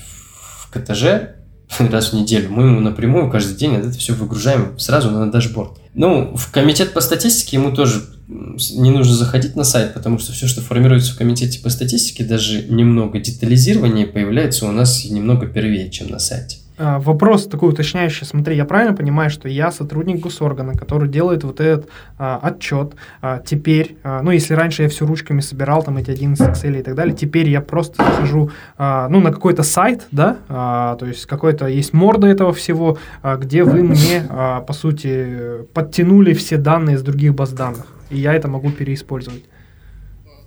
в 0.61 0.69
КТЖ, 0.71 1.36
раз 1.79 2.11
в 2.11 2.13
неделю. 2.13 2.49
Мы 2.49 2.63
ему 2.63 2.79
напрямую 2.79 3.29
каждый 3.29 3.55
день 3.55 3.75
это 3.75 3.91
все 3.91 4.13
выгружаем 4.13 4.77
сразу 4.79 5.09
на 5.11 5.31
дашборд. 5.31 5.77
Ну, 5.93 6.35
в 6.35 6.51
комитет 6.51 6.93
по 6.93 7.01
статистике 7.01 7.57
ему 7.57 7.71
тоже 7.71 8.03
не 8.27 8.91
нужно 8.91 9.15
заходить 9.15 9.55
на 9.55 9.63
сайт, 9.63 9.93
потому 9.93 10.19
что 10.19 10.33
все, 10.33 10.47
что 10.47 10.61
формируется 10.61 11.13
в 11.13 11.17
комитете 11.17 11.59
по 11.59 11.69
статистике, 11.69 12.23
даже 12.23 12.63
немного 12.63 13.19
детализирование 13.19 14.05
появляется 14.05 14.65
у 14.65 14.71
нас 14.71 15.05
немного 15.05 15.47
первее, 15.47 15.89
чем 15.89 16.09
на 16.09 16.19
сайте. 16.19 16.57
А, 16.79 16.99
вопрос 16.99 17.47
такой 17.47 17.69
уточняющий. 17.69 18.25
Смотри, 18.25 18.55
я 18.55 18.65
правильно 18.65 18.95
понимаю, 18.95 19.29
что 19.29 19.49
я 19.49 19.71
сотрудник 19.71 20.19
госоргана, 20.19 20.73
который 20.73 21.09
делает 21.09 21.43
вот 21.43 21.59
этот 21.59 21.89
а, 22.17 22.39
отчет. 22.41 22.93
А, 23.21 23.39
теперь, 23.39 23.97
а, 24.03 24.21
ну, 24.21 24.31
если 24.31 24.53
раньше 24.53 24.83
я 24.83 24.89
все 24.89 25.05
ручками 25.05 25.39
собирал, 25.39 25.81
там 25.81 25.97
эти 25.97 26.11
11 26.11 26.47
Excel 26.47 26.79
и 26.79 26.83
так 26.83 26.95
далее, 26.95 27.15
теперь 27.15 27.49
я 27.49 27.61
просто 27.61 28.03
захожу, 28.03 28.51
а, 28.77 29.09
ну, 29.09 29.19
на 29.21 29.31
какой-то 29.31 29.63
сайт, 29.63 30.07
да, 30.11 30.37
а, 30.49 30.95
то 30.97 31.07
есть 31.07 31.25
какой-то 31.25 31.67
есть 31.67 31.93
морда 31.93 32.27
этого 32.27 32.53
всего, 32.53 32.97
а, 33.23 33.37
где 33.37 33.63
вы 33.63 33.83
мне, 33.83 34.27
а, 34.29 34.61
по 34.61 34.73
сути, 34.73 35.65
подтянули 35.73 36.33
все 36.33 36.57
данные 36.57 36.97
из 36.97 37.01
других 37.01 37.33
баз 37.33 37.53
данных, 37.53 37.87
и 38.11 38.17
я 38.19 38.33
это 38.33 38.47
могу 38.47 38.69
переиспользовать. 38.69 39.45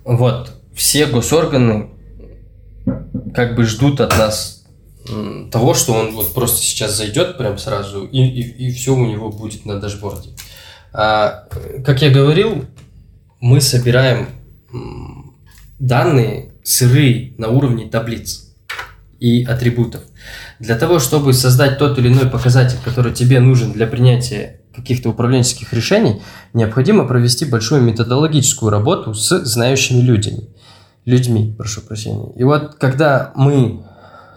Вот, 0.05 0.61
все 0.73 1.07
госорганы 1.07 1.89
как 3.33 3.55
бы 3.55 3.65
ждут 3.65 3.99
от 3.99 4.17
нас 4.17 4.60
того, 5.51 5.73
что 5.73 5.93
он 5.93 6.13
вот 6.13 6.33
просто 6.33 6.61
сейчас 6.61 6.95
зайдет 6.95 7.37
прям 7.37 7.57
сразу, 7.57 8.05
и, 8.05 8.21
и, 8.21 8.67
и 8.67 8.71
все 8.71 8.95
у 8.95 9.05
него 9.05 9.29
будет 9.29 9.65
на 9.65 9.79
дашборде. 9.79 10.29
А, 10.93 11.47
как 11.85 12.01
я 12.01 12.09
говорил, 12.09 12.65
мы 13.39 13.61
собираем 13.61 14.27
данные 15.79 16.53
сырые 16.63 17.33
на 17.37 17.49
уровне 17.49 17.89
таблиц 17.89 18.53
и 19.19 19.43
атрибутов. 19.43 20.01
Для 20.59 20.75
того, 20.75 20.99
чтобы 20.99 21.33
создать 21.33 21.77
тот 21.77 21.97
или 21.97 22.07
иной 22.07 22.29
показатель, 22.29 22.77
который 22.83 23.13
тебе 23.13 23.39
нужен 23.39 23.71
для 23.71 23.87
принятия 23.87 24.61
каких-то 24.75 25.09
управленческих 25.09 25.73
решений, 25.73 26.21
необходимо 26.53 27.05
провести 27.05 27.45
большую 27.45 27.81
методологическую 27.81 28.69
работу 28.69 29.13
с 29.13 29.43
знающими 29.43 30.01
людьми. 30.01 30.49
Людьми, 31.05 31.53
прошу 31.57 31.81
прощения. 31.81 32.31
И 32.35 32.43
вот 32.43 32.75
когда 32.75 33.31
мы 33.35 33.83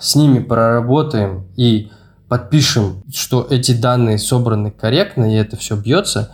с 0.01 0.15
ними 0.15 0.39
проработаем 0.41 1.47
и 1.57 1.91
подпишем, 2.29 3.03
что 3.13 3.47
эти 3.49 3.73
данные 3.73 4.19
собраны 4.19 4.71
корректно, 4.71 5.33
и 5.33 5.37
это 5.37 5.57
все 5.57 5.77
бьется, 5.77 6.33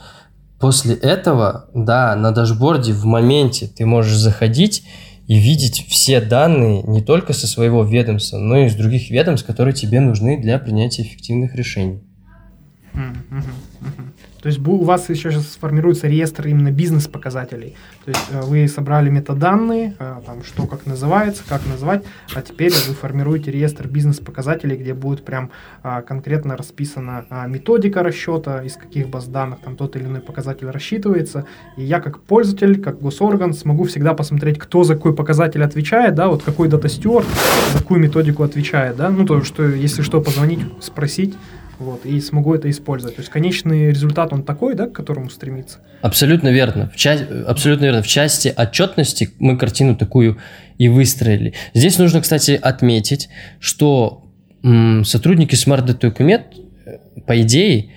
после 0.58 0.94
этого, 0.94 1.68
да, 1.74 2.14
на 2.16 2.32
дашборде 2.32 2.92
в 2.92 3.04
моменте 3.04 3.66
ты 3.66 3.86
можешь 3.86 4.16
заходить 4.16 4.84
и 5.26 5.38
видеть 5.38 5.86
все 5.88 6.20
данные 6.20 6.82
не 6.82 7.02
только 7.02 7.32
со 7.32 7.46
своего 7.46 7.84
ведомства, 7.84 8.38
но 8.38 8.58
и 8.58 8.66
из 8.66 8.74
других 8.74 9.10
ведомств, 9.10 9.46
которые 9.46 9.74
тебе 9.74 10.00
нужны 10.00 10.40
для 10.40 10.58
принятия 10.58 11.02
эффективных 11.02 11.54
решений. 11.54 12.02
То 14.42 14.48
есть 14.48 14.60
у 14.66 14.84
вас 14.84 15.08
еще 15.08 15.30
сейчас 15.30 15.48
сформируется 15.52 16.06
реестр 16.08 16.48
именно 16.48 16.70
бизнес-показателей. 16.70 17.76
То 18.04 18.10
есть 18.10 18.26
э, 18.30 18.40
вы 18.42 18.68
собрали 18.68 19.10
метаданные, 19.10 19.94
э, 19.98 20.20
там, 20.24 20.42
что 20.42 20.66
как 20.66 20.86
называется, 20.86 21.42
как 21.48 21.66
назвать, 21.66 22.04
а 22.34 22.42
теперь 22.42 22.72
вы 22.88 22.94
формируете 22.94 23.50
реестр 23.50 23.86
бизнес-показателей, 23.86 24.76
где 24.76 24.94
будет 24.94 25.24
прям 25.24 25.50
а, 25.82 26.02
конкретно 26.02 26.56
расписана 26.56 27.26
а, 27.30 27.46
методика 27.46 28.02
расчета, 28.02 28.62
из 28.62 28.76
каких 28.76 29.08
баз 29.08 29.26
данных 29.26 29.60
там 29.60 29.76
тот 29.76 29.96
или 29.96 30.04
иной 30.04 30.20
показатель 30.20 30.68
рассчитывается. 30.68 31.46
И 31.76 31.82
я 31.82 32.00
как 32.00 32.20
пользователь, 32.20 32.80
как 32.80 33.00
госорган 33.00 33.52
смогу 33.52 33.84
всегда 33.84 34.14
посмотреть, 34.14 34.58
кто 34.58 34.84
за 34.84 34.94
какой 34.94 35.14
показатель 35.14 35.62
отвечает, 35.62 36.14
да, 36.14 36.28
вот 36.28 36.42
какой 36.42 36.68
дата 36.68 36.88
стюард 36.88 37.26
за 37.72 37.78
какую 37.78 38.00
методику 38.00 38.42
отвечает, 38.42 38.96
да, 38.96 39.10
ну 39.10 39.26
то, 39.26 39.42
что 39.42 39.64
если 39.64 40.02
что, 40.02 40.20
позвонить, 40.20 40.60
спросить, 40.80 41.34
вот, 41.80 42.04
и 42.04 42.20
смогу 42.20 42.54
это 42.54 42.70
использовать. 42.70 43.16
То 43.16 43.20
есть 43.22 43.32
конечный 43.32 43.88
результат, 43.88 44.32
он 44.32 44.44
такой, 44.44 44.74
да, 44.74 44.86
к 44.86 44.92
которому 44.92 45.30
стремиться? 45.30 45.78
Абсолютно 46.02 46.48
верно. 46.48 46.90
В 46.94 46.96
части, 46.96 47.26
абсолютно 47.46 47.86
верно. 47.86 48.02
В 48.02 48.06
части 48.06 48.52
отчетности 48.54 49.30
мы 49.38 49.56
картину 49.56 49.96
такую 49.96 50.38
и 50.78 50.88
выстроили. 50.88 51.54
Здесь 51.74 51.98
нужно, 51.98 52.20
кстати, 52.20 52.52
отметить, 52.60 53.28
что 53.58 54.30
м, 54.62 55.04
сотрудники 55.04 55.54
Smart 55.54 55.86
Document, 55.98 56.44
по 57.26 57.40
идее, 57.40 57.92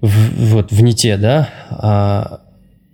в, 0.00 0.52
вот 0.52 0.72
в 0.72 0.80
НИТе, 0.80 1.16
да, 1.16 1.50
а, 1.70 2.40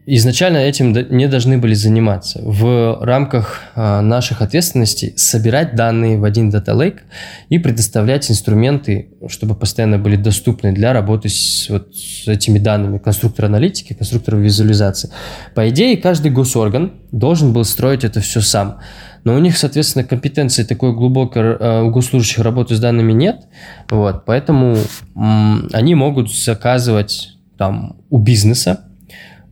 изначально 0.06 0.58
этим 0.58 0.92
не 1.10 1.26
должны 1.26 1.58
были 1.58 1.74
заниматься. 1.74 2.40
В 2.42 2.98
рамках 3.02 3.62
а, 3.74 4.00
наших 4.00 4.40
ответственностей 4.40 5.12
собирать 5.16 5.74
данные 5.74 6.16
в 6.16 6.24
один 6.24 6.50
Data 6.50 6.74
Lake 6.76 7.00
и 7.48 7.58
предоставлять 7.58 8.30
инструменты, 8.30 9.08
чтобы 9.28 9.56
постоянно 9.56 9.98
были 9.98 10.14
доступны 10.14 10.72
для 10.72 10.92
работы 10.92 11.28
с, 11.28 11.68
вот, 11.68 11.94
с 11.94 12.28
этими 12.28 12.60
данными. 12.60 12.98
Конструктор 12.98 13.46
аналитики, 13.46 13.94
конструктор 13.94 14.36
визуализации. 14.36 15.10
По 15.54 15.68
идее, 15.68 15.96
каждый 15.96 16.30
госорган 16.30 16.92
должен 17.10 17.52
был 17.52 17.64
строить 17.64 18.04
это 18.04 18.20
все 18.20 18.40
сам. 18.40 18.78
Но 19.24 19.34
у 19.34 19.38
них, 19.40 19.58
соответственно, 19.58 20.04
компетенции 20.04 20.62
такой 20.62 20.94
глубокой 20.94 21.42
э, 21.42 21.82
у 21.82 21.90
госслужащих 21.90 22.44
работы 22.44 22.76
с 22.76 22.80
данными 22.80 23.12
нет. 23.12 23.40
Вот, 23.90 24.24
поэтому 24.24 24.76
они 25.72 25.96
могут 25.96 26.32
заказывать 26.32 27.32
там 27.58 27.96
у 28.08 28.18
бизнеса 28.18 28.85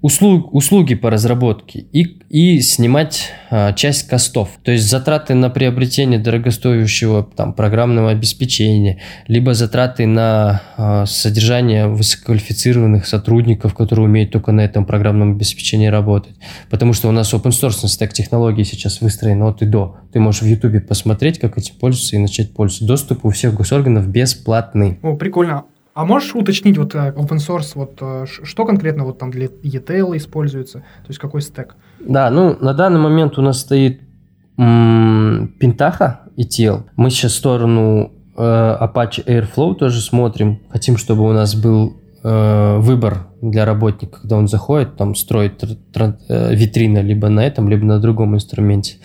услуг, 0.05 0.55
услуги 0.55 0.95
по 0.95 1.09
разработке 1.09 1.79
и, 1.81 2.03
и 2.29 2.61
снимать 2.61 3.31
а, 3.51 3.73
часть 3.73 4.07
костов. 4.07 4.51
То 4.63 4.71
есть 4.71 4.85
затраты 4.85 5.33
на 5.33 5.49
приобретение 5.49 6.19
дорогостоящего 6.19 7.25
там, 7.25 7.55
программного 7.55 8.11
обеспечения, 8.11 9.01
либо 9.29 9.55
затраты 9.55 10.07
на 10.07 10.61
а, 10.77 11.07
содержание 11.07 11.89
высококвалифицированных 11.89 13.07
сотрудников, 13.07 13.73
которые 13.73 14.05
умеют 14.05 14.31
только 14.31 14.53
на 14.53 14.61
этом 14.61 14.85
программном 14.85 15.33
обеспечении 15.33 15.87
работать. 15.87 16.37
Потому 16.69 16.93
что 16.93 17.09
у 17.09 17.13
нас 17.13 17.33
open 17.33 17.53
source 17.53 17.89
стек 17.89 18.13
технологий 18.13 18.65
сейчас 18.65 19.01
выстроен 19.01 19.43
от 19.43 19.63
и 19.63 19.65
до. 19.65 19.97
Ты 20.13 20.21
можешь 20.21 20.43
в 20.43 20.47
YouTube 20.47 20.87
посмотреть, 20.87 21.39
как 21.39 21.57
этим 21.57 21.77
пользоваться 21.77 22.17
и 22.17 22.19
начать 22.19 22.53
пользоваться. 22.53 22.87
Доступ 22.87 23.25
у 23.25 23.31
всех 23.31 23.55
госорганов 23.55 24.07
бесплатный. 24.07 24.99
О, 25.03 25.17
прикольно. 25.17 25.65
А 25.95 26.05
можешь 26.05 26.35
уточнить 26.35 26.77
вот 26.77 26.95
э, 26.95 27.15
open 27.17 27.39
source, 27.39 27.73
вот 27.77 27.99
э, 28.01 28.27
что 28.27 28.65
конкретно 28.67 29.05
вот 29.05 29.19
там 29.19 29.31
для 29.31 29.47
ETL 29.47 30.17
используется, 30.17 30.79
то 30.81 31.09
есть 31.09 31.21
какой 31.21 31.41
стек? 31.41 31.77
Да, 32.01 32.31
ну 32.31 32.57
на 32.61 32.75
данный 32.75 32.99
момент 32.99 33.39
у 33.39 33.43
нас 33.43 33.61
стоит 33.61 34.01
Pentaha 34.57 36.17
ETL. 36.37 36.85
Мы 36.97 37.11
сейчас 37.11 37.33
в 37.33 37.37
сторону 37.37 38.13
э, 38.37 38.43
Apache 38.43 39.25
Airflow 39.25 39.75
тоже 39.75 40.01
смотрим. 40.01 40.61
Хотим, 40.71 40.97
чтобы 40.97 41.29
у 41.29 41.33
нас 41.33 41.55
был 41.55 41.97
э, 42.23 42.77
выбор 42.79 43.27
для 43.41 43.65
работника, 43.65 44.21
когда 44.21 44.37
он 44.37 44.49
заходит, 44.49 44.97
там 44.97 45.15
строит 45.15 45.63
э, 45.63 46.55
витрина 46.55 47.01
либо 47.01 47.29
на 47.29 47.45
этом, 47.45 47.69
либо 47.69 47.85
на 47.85 48.01
другом 48.01 48.35
инструменте. 48.35 48.97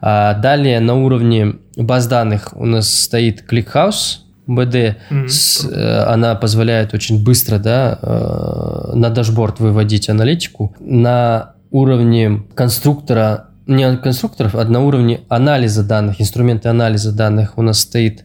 А 0.00 0.34
далее 0.34 0.80
на 0.80 0.94
уровне 0.94 1.56
баз 1.76 2.06
данных 2.06 2.52
у 2.54 2.66
нас 2.66 2.92
стоит 2.92 3.44
ClickHouse, 3.50 4.20
БД, 4.46 4.74
mm-hmm. 4.74 5.28
с, 5.28 5.64
э, 5.70 6.04
она 6.04 6.34
позволяет 6.34 6.94
очень 6.94 7.22
быстро 7.22 7.58
да, 7.58 7.98
э, 8.02 8.92
на 8.94 9.10
дашборд 9.10 9.60
выводить 9.60 10.08
аналитику. 10.08 10.74
На 10.80 11.54
уровне 11.70 12.42
конструктора, 12.54 13.48
не 13.66 13.96
конструкторов, 13.96 14.54
а 14.54 14.64
на 14.64 14.80
уровне 14.80 15.20
анализа 15.28 15.84
данных, 15.84 16.20
инструменты 16.20 16.68
анализа 16.68 17.12
данных 17.12 17.56
у 17.56 17.62
нас 17.62 17.80
стоит 17.80 18.24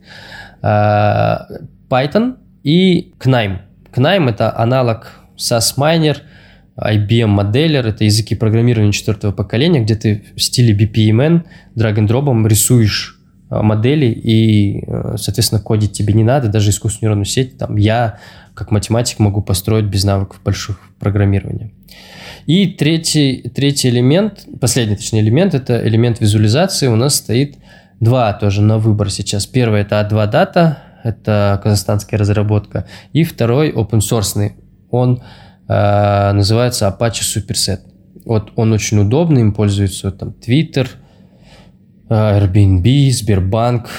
э, 0.61 1.37
Python 1.89 2.35
и 2.63 3.13
KNIME. 3.19 3.59
KNIME 3.93 4.29
это 4.31 4.57
аналог 4.57 5.11
SAS 5.37 5.77
Miner, 5.77 6.17
IBM 6.79 7.27
моделлер, 7.27 7.87
это 7.87 8.03
языки 8.03 8.35
программирования 8.35 8.91
четвертого 8.91 9.31
поколения, 9.31 9.81
где 9.81 9.95
ты 9.95 10.25
в 10.35 10.41
стиле 10.41 10.75
BPMN 10.75 11.43
drop 11.75 12.47
рисуешь 12.47 13.16
модели, 13.49 14.07
и, 14.07 14.83
э, 14.85 15.15
соответственно, 15.17 15.61
кодить 15.61 15.93
тебе 15.93 16.13
не 16.13 16.23
надо, 16.23 16.49
даже 16.49 16.69
искусственную 16.71 17.11
нейронную 17.11 17.25
сеть, 17.25 17.57
там, 17.57 17.77
я, 17.77 18.19
как 18.53 18.71
математик, 18.71 19.19
могу 19.19 19.41
построить 19.41 19.85
без 19.85 20.03
навыков 20.03 20.41
больших 20.43 20.79
программирования. 20.99 21.71
И 22.45 22.67
третий, 22.67 23.49
третий 23.53 23.89
элемент, 23.89 24.45
последний, 24.59 24.95
точнее, 24.95 25.21
элемент, 25.21 25.53
это 25.53 25.85
элемент 25.85 26.21
визуализации. 26.21 26.87
У 26.87 26.95
нас 26.95 27.15
стоит 27.15 27.57
два 27.99 28.33
тоже 28.33 28.61
на 28.61 28.77
выбор 28.77 29.09
сейчас. 29.09 29.45
Первый 29.45 29.81
это 29.81 29.99
A2 29.99 30.31
Data, 30.31 30.77
это 31.03 31.59
казахстанская 31.63 32.19
разработка, 32.19 32.85
и 33.13 33.23
второй 33.23 33.71
open 33.71 33.99
source, 33.99 34.53
он 34.89 35.21
э, 35.67 36.31
называется 36.31 36.87
Apache 36.87 37.21
Superset. 37.21 37.79
Вот 38.25 38.51
он 38.55 38.73
очень 38.73 38.99
удобный, 38.99 39.41
им 39.41 39.53
пользуется 39.53 40.11
там 40.11 40.29
Twitter, 40.29 40.87
Airbnb, 42.09 43.11
Сбербанк 43.11 43.89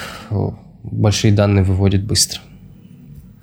большие 0.83 1.33
данные 1.33 1.65
выводит 1.65 2.05
быстро. 2.05 2.41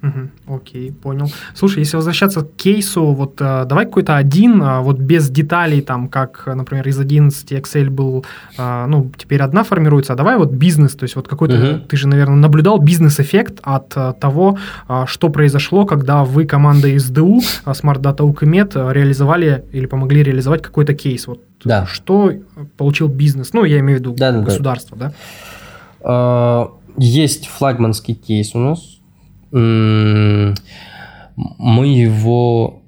Угу, 0.05 0.55
окей, 0.55 0.91
понял. 0.91 1.31
Слушай, 1.55 1.79
если 1.79 1.97
возвращаться 1.97 2.41
к 2.41 2.55
кейсу, 2.55 3.05
вот 3.13 3.41
э, 3.41 3.65
давай 3.65 3.85
какой-то 3.85 4.15
один, 4.17 4.61
э, 4.61 4.81
вот 4.81 4.99
без 4.99 5.29
деталей, 5.29 5.81
там, 5.81 6.09
как, 6.09 6.43
например, 6.45 6.87
из 6.87 6.99
11 6.99 7.51
Excel 7.51 7.89
был, 7.89 8.23
э, 8.57 8.85
ну, 8.87 9.11
теперь 9.17 9.41
одна 9.41 9.63
формируется, 9.63 10.13
а 10.13 10.15
давай 10.15 10.37
вот 10.37 10.51
бизнес, 10.51 10.93
то 10.95 11.05
есть 11.05 11.15
вот 11.15 11.27
какой-то, 11.27 11.55
угу. 11.55 11.79
ты 11.87 11.97
же, 11.97 12.07
наверное, 12.07 12.35
наблюдал 12.35 12.77
бизнес-эффект 12.77 13.59
от 13.63 13.93
э, 13.97 14.13
того, 14.19 14.57
э, 14.87 15.05
что 15.07 15.29
произошло, 15.29 15.85
когда 15.85 16.23
вы, 16.23 16.45
команда 16.45 16.87
СДУ, 16.99 17.39
э, 17.65 17.71
Smart 17.71 18.01
Data 18.01 18.31
Ucmed, 18.31 18.73
э, 18.75 18.93
реализовали 18.93 19.63
или 19.71 19.87
помогли 19.87 20.21
реализовать 20.21 20.61
какой-то 20.61 20.93
кейс. 20.93 21.25
Вот 21.25 21.41
да. 21.65 21.85
что 21.85 22.31
получил 22.77 23.07
бизнес, 23.07 23.51
ну, 23.53 23.63
я 23.63 23.79
имею 23.79 23.97
в 23.97 24.01
виду 24.01 24.15
да, 24.17 24.31
государство, 24.31 24.97
да? 24.97 25.13
да? 26.01 26.67
Есть 26.97 27.47
флагманский 27.47 28.13
кейс 28.13 28.55
у 28.55 28.59
нас, 28.59 28.99
мы 31.35 31.87
его 31.87 32.81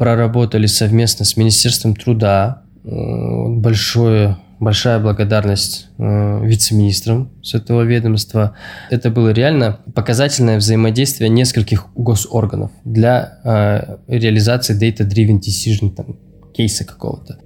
проработали 0.00 0.66
совместно 0.66 1.24
с 1.24 1.36
Министерством 1.36 1.94
труда. 1.94 2.62
Э, 2.84 3.48
большое, 3.48 4.38
большая 4.58 4.98
благодарность 4.98 5.88
э, 5.98 6.40
вице-министрам 6.42 7.30
с 7.42 7.54
этого 7.54 7.82
ведомства. 7.82 8.56
Это 8.90 9.10
было 9.10 9.28
реально 9.28 9.80
показательное 9.94 10.56
взаимодействие 10.56 11.28
нескольких 11.28 11.88
госорганов 11.94 12.70
для 12.84 13.40
э, 13.44 13.98
реализации 14.08 14.74
data-driven 14.74 15.40
decision, 15.40 15.94
там, 15.94 16.16
кейса 16.60 16.84
какого-то. 16.84 17.38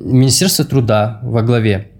Министерство 0.00 0.66
труда 0.66 1.18
во 1.22 1.40
главе 1.42 1.92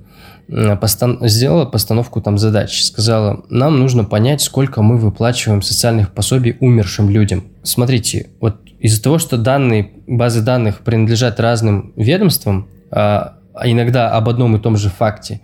постан 0.79 1.19
сделала 1.23 1.65
постановку 1.65 2.21
там 2.21 2.37
задач, 2.37 2.83
сказала, 2.83 3.47
нам 3.49 3.79
нужно 3.79 4.05
понять, 4.05 4.43
сколько 4.43 4.83
мы 4.83 4.99
выплачиваем 4.99 5.63
социальных 5.63 6.13
пособий 6.13 6.59
умершим 6.61 7.09
людям. 7.09 7.45
Смотрите, 7.63 8.27
вот 8.41 8.57
из-за 8.79 9.03
того, 9.03 9.19
что 9.19 9.39
данные, 9.39 9.93
базы 10.07 10.43
данных 10.43 10.81
принадлежат 10.81 11.41
разным 11.41 11.95
ведомствам, 11.97 12.69
а, 12.91 13.39
а 13.55 13.67
иногда 13.67 14.11
об 14.11 14.29
одном 14.29 14.55
и 14.57 14.61
том 14.61 14.77
же 14.77 14.91
факте, 14.91 15.41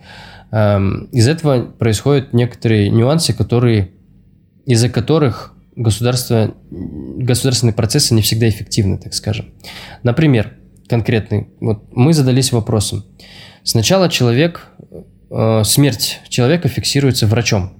из 0.51 1.27
этого 1.27 1.63
происходят 1.63 2.33
некоторые 2.33 2.89
нюансы, 2.89 3.33
которые, 3.33 3.89
из-за 4.67 4.89
которых 4.89 5.55
государство, 5.75 6.53
государственные 6.69 7.73
процессы 7.73 8.13
не 8.13 8.21
всегда 8.21 8.49
эффективны, 8.49 8.97
так 8.97 9.13
скажем. 9.13 9.47
Например, 10.03 10.53
конкретный, 10.91 11.47
вот 11.59 11.83
мы 11.91 12.13
задались 12.13 12.51
вопросом, 12.51 13.03
Сначала 13.63 14.09
человек, 14.09 14.67
э, 15.29 15.61
смерть 15.63 16.19
человека 16.29 16.67
фиксируется 16.67 17.27
врачом, 17.27 17.73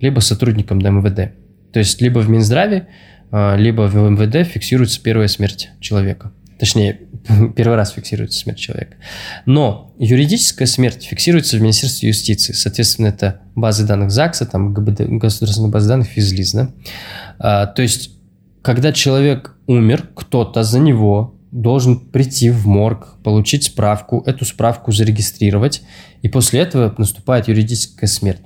либо 0.00 0.20
сотрудником 0.20 0.78
МВД. 0.78 1.34
То 1.72 1.78
есть 1.80 2.00
либо 2.00 2.20
в 2.20 2.30
Минздраве, 2.30 2.88
э, 3.30 3.56
либо 3.58 3.82
в 3.82 3.94
МВД 3.94 4.48
фиксируется 4.48 5.02
первая 5.02 5.28
смерть 5.28 5.70
человека. 5.80 6.32
Точнее, 6.58 7.00
первый 7.56 7.76
раз 7.76 7.92
фиксируется 7.92 8.38
смерть 8.38 8.58
человека. 8.58 8.96
Но 9.44 9.94
юридическая 9.98 10.66
смерть 10.66 11.04
фиксируется 11.04 11.58
в 11.58 11.60
Министерстве 11.60 12.08
юстиции. 12.08 12.54
Соответственно, 12.54 13.08
это 13.08 13.42
базы 13.54 13.86
данных 13.86 14.10
ЗАГСа, 14.10 14.46
там 14.46 14.72
ГБД, 14.72 15.02
государственная 15.08 15.70
база 15.70 15.88
данных 15.88 16.08
ФИЗЛИЗ. 16.08 16.52
Да? 16.54 16.70
А, 17.38 17.66
то 17.66 17.82
есть, 17.82 18.12
когда 18.62 18.92
человек 18.92 19.54
умер, 19.66 20.08
кто-то 20.14 20.62
за 20.62 20.80
него 20.80 21.37
должен 21.50 21.98
прийти 21.98 22.50
в 22.50 22.66
морг, 22.66 23.14
получить 23.22 23.64
справку, 23.64 24.22
эту 24.26 24.44
справку 24.44 24.92
зарегистрировать, 24.92 25.82
и 26.22 26.28
после 26.28 26.60
этого 26.60 26.94
наступает 26.98 27.48
юридическая 27.48 28.08
смерть. 28.08 28.42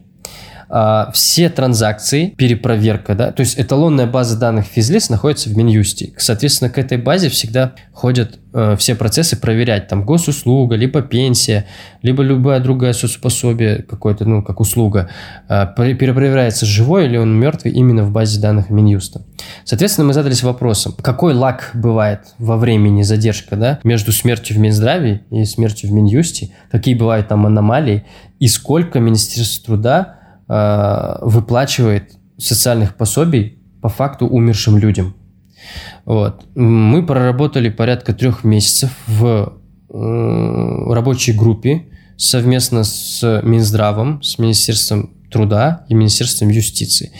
А, 0.75 1.11
все 1.13 1.51
транзакции, 1.51 2.29
перепроверка, 2.29 3.15
да, 3.15 3.31
то 3.31 3.41
есть 3.41 3.61
эталонная 3.61 4.07
база 4.07 4.39
данных 4.39 4.65
физлиц 4.65 5.11
находится 5.11 5.51
в 5.51 5.57
Минюсте. 5.57 6.15
Соответственно, 6.17 6.71
к 6.71 6.79
этой 6.79 6.97
базе 6.97 7.29
всегда 7.29 7.75
ходят 7.93 8.39
э, 8.55 8.77
все 8.79 8.95
процессы 8.95 9.39
проверять, 9.39 9.89
там, 9.89 10.07
госуслуга, 10.07 10.75
либо 10.75 11.03
пенсия, 11.03 11.67
либо 12.01 12.23
любая 12.23 12.59
другая 12.59 12.95
соцпособие, 12.95 13.83
какое-то, 13.83 14.25
ну, 14.25 14.43
как 14.43 14.61
услуга, 14.61 15.11
э, 15.47 15.67
перепроверяется, 15.77 16.65
живой 16.65 17.05
или 17.05 17.19
он 17.19 17.39
мертвый 17.39 17.75
именно 17.75 18.03
в 18.05 18.11
базе 18.11 18.41
данных 18.41 18.71
Минюста. 18.71 19.27
Соответственно, 19.65 20.07
мы 20.07 20.15
задались 20.15 20.43
вопросом, 20.43 20.95
какой 21.03 21.35
лак 21.35 21.73
бывает 21.75 22.21
во 22.39 22.57
времени 22.57 23.03
задержка, 23.03 23.57
да, 23.57 23.79
между 23.85 24.11
смертью 24.11 24.57
в 24.57 24.59
Минздраве 24.59 25.21
и 25.31 25.45
смертью 25.45 25.91
в 25.91 25.93
Минюсте, 25.93 26.49
какие 26.71 26.95
бывают 26.95 27.29
там 27.29 27.45
аномалии, 27.45 28.07
и 28.41 28.49
сколько 28.49 29.01
Министерство 29.01 29.67
труда 29.67 30.22
э, 30.49 31.19
выплачивает 31.23 32.13
социальных 32.39 32.97
пособий 32.97 33.59
по 33.81 33.89
факту 33.89 34.27
умершим 34.27 34.79
людям. 34.79 35.15
Вот. 36.05 36.45
Мы 36.55 37.07
проработали 37.07 37.69
порядка 37.69 38.13
трех 38.13 38.45
месяцев 38.45 38.91
в 39.07 39.59
рабочей 39.89 41.33
группе 41.33 41.87
совместно 42.17 42.83
с 42.83 43.43
Минздравом, 43.43 44.23
с 44.23 44.39
Министерством 44.39 45.11
труда 45.31 45.85
и 45.89 45.95
Министерством 45.95 46.49
юстиции. 46.49 47.13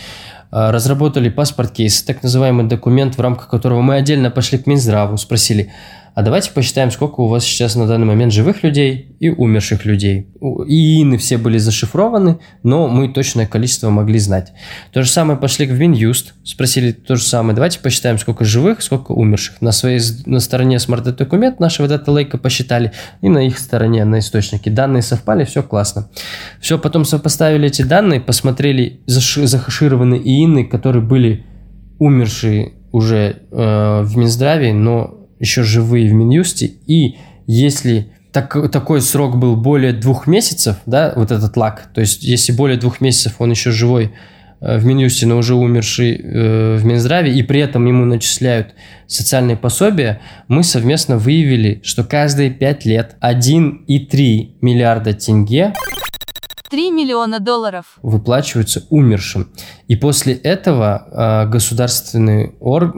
А, 0.51 0.71
разработали 0.71 1.29
паспорт 1.31 1.73
кейс, 1.73 2.03
так 2.03 2.23
называемый 2.23 2.67
документ, 2.67 3.17
в 3.17 3.21
рамках 3.21 3.49
которого 3.49 3.81
мы 3.81 3.97
отдельно 3.97 4.31
пошли 4.31 4.59
к 4.59 4.67
Минздраву, 4.67 5.17
спросили, 5.17 5.73
а 6.15 6.23
давайте 6.23 6.51
посчитаем, 6.51 6.91
сколько 6.91 7.21
у 7.21 7.27
вас 7.27 7.45
сейчас 7.45 7.75
на 7.75 7.87
данный 7.87 8.07
момент 8.07 8.33
живых 8.33 8.63
людей 8.63 9.17
и 9.19 9.31
умерших 9.31 9.87
людей. 9.87 10.29
ИИНы 10.41 11.17
все 11.17 11.39
были 11.39 11.57
зашифрованы, 11.57 12.39
но 12.63 12.87
мы 12.89 13.09
точное 13.09 13.47
количество 13.47 13.89
могли 13.89 14.19
знать. 14.19 14.53
То 14.93 15.03
же 15.03 15.09
самое 15.09 15.39
пошли 15.39 15.67
в 15.67 15.79
Минюст, 15.79 16.35
спросили 16.45 16.93
то 16.93 17.17
же 17.17 17.23
самое, 17.23 17.55
давайте 17.55 17.79
посчитаем, 17.79 18.19
сколько 18.19 18.45
живых, 18.45 18.83
сколько 18.83 19.13
умерших. 19.13 19.63
На 19.63 19.73
своей 19.73 20.01
на 20.27 20.41
стороне 20.41 20.77
Smart 20.77 21.03
Data 21.05 21.17
документ 21.17 21.61
нашего 21.61 21.87
Data 21.87 22.07
Lake 22.07 22.37
посчитали, 22.37 22.93
и 23.23 23.29
на 23.29 23.47
их 23.47 23.59
стороне, 23.59 24.05
на 24.05 24.19
источнике. 24.19 24.71
Данные 24.71 25.03
совпали, 25.03 25.45
все 25.45 25.63
классно. 25.63 26.11
Все, 26.61 26.79
потом 26.79 27.07
сопоставили 27.07 27.69
эти 27.69 27.83
данные, 27.83 28.21
посмотрели 28.21 29.01
захашированные 29.07 30.21
ИИНы, 30.21 30.67
которые 30.67 31.03
были 31.03 31.47
умершие 31.99 32.73
уже 32.91 33.43
э, 33.51 34.03
в 34.03 34.17
Минздраве, 34.17 34.75
но 34.75 35.22
еще 35.43 35.65
живые 35.65 36.09
в 36.09 36.13
Минюсте, 36.15 36.71
и 36.87 37.17
если 37.47 38.13
так, 38.31 38.71
такой 38.71 39.03
срок 39.03 39.37
был 39.37 39.57
более 39.57 39.93
двух 39.93 40.27
месяцев, 40.27 40.77
да, 40.87 41.13
вот 41.17 41.33
этот 41.33 41.57
лак, 41.57 41.91
то 41.93 42.01
есть 42.01 42.23
если 42.23 42.53
более 42.53 42.79
двух 42.79 43.01
месяцев 43.01 43.35
он 43.41 43.51
еще 43.51 43.73
живой 43.73 44.13
э, 44.61 44.79
в 44.79 44.87
Минюсте, 44.87 45.27
но 45.27 45.37
уже 45.37 45.57
умерший 45.57 46.15
э, 46.15 46.77
в 46.77 46.85
Минздраве, 46.85 47.35
и 47.35 47.43
при 47.43 47.61
этом 47.61 47.85
ему 47.87 48.05
начисляют 48.05 48.69
социальные 49.09 49.57
пособия, 49.57 50.21
мы 50.47 50.63
совместно 50.63 51.19
выявили, 51.19 51.81
что 51.83 52.05
каждые 52.05 52.51
пять 52.51 52.85
лет 52.85 53.17
1,3 53.21 54.53
миллиарда 54.61 55.13
тенге 55.13 55.75
3 56.73 56.91
миллиона 56.91 57.39
долларов 57.39 57.99
выплачиваются 58.03 58.87
умершим. 58.89 59.49
И 59.89 59.97
после 59.97 60.33
этого 60.33 61.07
э, 61.45 61.51
государственный 61.51 62.55
ор, 62.61 62.95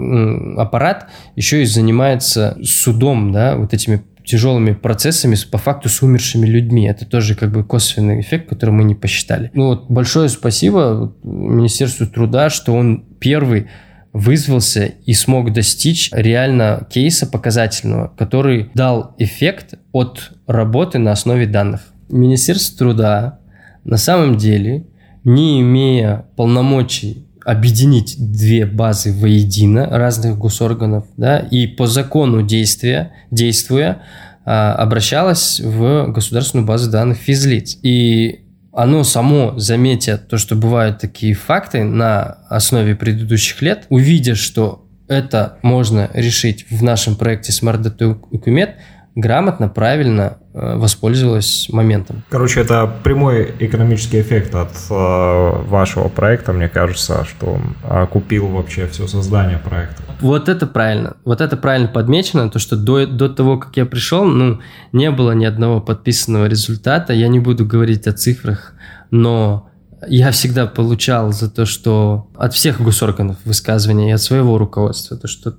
аппарат 0.56 1.08
еще 1.34 1.60
и 1.60 1.66
занимается 1.66 2.56
судом, 2.62 3.32
да, 3.32 3.56
вот 3.56 3.74
этими 3.74 4.04
тяжелыми 4.24 4.74
процессами 4.74 5.36
по 5.50 5.58
факту 5.58 5.88
с 5.88 6.02
умершими 6.02 6.46
людьми. 6.46 6.86
Это 6.86 7.04
тоже 7.04 7.34
как 7.34 7.50
бы 7.50 7.64
косвенный 7.64 8.20
эффект, 8.20 8.48
который 8.48 8.70
мы 8.70 8.84
не 8.84 8.94
посчитали. 8.94 9.50
Ну 9.54 9.66
вот 9.66 9.90
большое 9.90 10.28
спасибо 10.28 11.12
Министерству 11.24 12.06
труда, 12.06 12.50
что 12.50 12.74
он 12.74 13.04
первый 13.18 13.66
вызвался 14.12 14.84
и 14.84 15.14
смог 15.14 15.52
достичь 15.52 16.10
реально 16.12 16.86
кейса 16.88 17.26
показательного, 17.26 18.14
который 18.16 18.70
дал 18.72 19.16
эффект 19.18 19.74
от 19.90 20.30
работы 20.46 21.00
на 21.00 21.10
основе 21.10 21.46
данных. 21.46 21.80
Министерство 22.08 22.78
труда 22.78 23.40
на 23.84 23.96
самом 23.96 24.36
деле, 24.36 24.86
не 25.24 25.60
имея 25.60 26.26
полномочий 26.36 27.26
объединить 27.44 28.16
две 28.18 28.64
базы 28.64 29.12
воедино 29.12 29.86
разных 29.86 30.38
госорганов, 30.38 31.04
да, 31.16 31.38
и 31.38 31.66
по 31.66 31.86
закону 31.86 32.42
действия, 32.42 33.12
действуя, 33.30 34.02
а, 34.46 34.74
обращалась 34.74 35.60
в 35.60 36.08
государственную 36.12 36.66
базу 36.66 36.90
данных 36.90 37.18
физлиц. 37.18 37.78
И 37.82 38.40
оно 38.72 39.04
само, 39.04 39.58
заметя 39.58 40.18
то, 40.18 40.38
что 40.38 40.56
бывают 40.56 40.98
такие 40.98 41.34
факты 41.34 41.84
на 41.84 42.38
основе 42.48 42.96
предыдущих 42.96 43.60
лет, 43.62 43.84
увидя, 43.88 44.34
что 44.34 44.86
это 45.06 45.58
можно 45.62 46.10
решить 46.14 46.66
в 46.70 46.82
нашем 46.82 47.16
проекте 47.16 47.52
Smart 47.52 47.82
Data 47.82 48.18
Ucumet, 48.30 48.72
грамотно, 49.14 49.68
правильно 49.68 50.38
э, 50.52 50.76
воспользовалась 50.76 51.68
моментом. 51.70 52.22
Короче, 52.30 52.60
это 52.60 52.92
прямой 53.02 53.54
экономический 53.60 54.20
эффект 54.20 54.54
от 54.54 54.72
э, 54.90 55.62
вашего 55.68 56.08
проекта, 56.08 56.52
мне 56.52 56.68
кажется, 56.68 57.24
что 57.24 57.46
он 57.46 57.76
окупил 57.82 58.48
вообще 58.48 58.86
все 58.88 59.06
создание 59.06 59.58
проекта. 59.58 60.02
Вот 60.20 60.48
это 60.48 60.66
правильно. 60.66 61.16
Вот 61.24 61.40
это 61.40 61.56
правильно 61.56 61.88
подмечено, 61.88 62.50
то, 62.50 62.58
что 62.58 62.76
до, 62.76 63.06
до 63.06 63.28
того, 63.28 63.58
как 63.58 63.76
я 63.76 63.86
пришел, 63.86 64.24
ну, 64.24 64.60
не 64.92 65.10
было 65.10 65.32
ни 65.32 65.44
одного 65.44 65.80
подписанного 65.80 66.46
результата. 66.46 67.12
Я 67.12 67.28
не 67.28 67.40
буду 67.40 67.64
говорить 67.66 68.06
о 68.06 68.12
цифрах, 68.12 68.74
но 69.10 69.68
я 70.08 70.30
всегда 70.32 70.66
получал 70.66 71.32
за 71.32 71.50
то, 71.50 71.66
что 71.66 72.28
от 72.36 72.54
всех 72.54 72.80
госорганов 72.80 73.36
высказывания 73.44 74.10
и 74.10 74.12
от 74.12 74.20
своего 74.20 74.58
руководства, 74.58 75.16
то, 75.16 75.28
что 75.28 75.54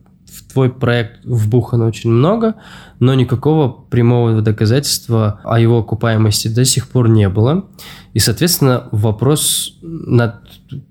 твой 0.55 0.69
проект 0.69 1.25
вбухано 1.25 1.85
очень 1.85 2.09
много, 2.09 2.55
но 3.01 3.13
никакого 3.13 3.67
прямого 3.67 4.41
доказательства 4.41 5.41
о 5.43 5.59
его 5.59 5.79
окупаемости 5.79 6.47
до 6.47 6.63
сих 6.63 6.87
пор 6.87 7.09
не 7.09 7.27
было. 7.27 7.65
И, 8.13 8.19
соответственно, 8.19 8.87
вопрос 8.93 9.77
над 9.81 10.35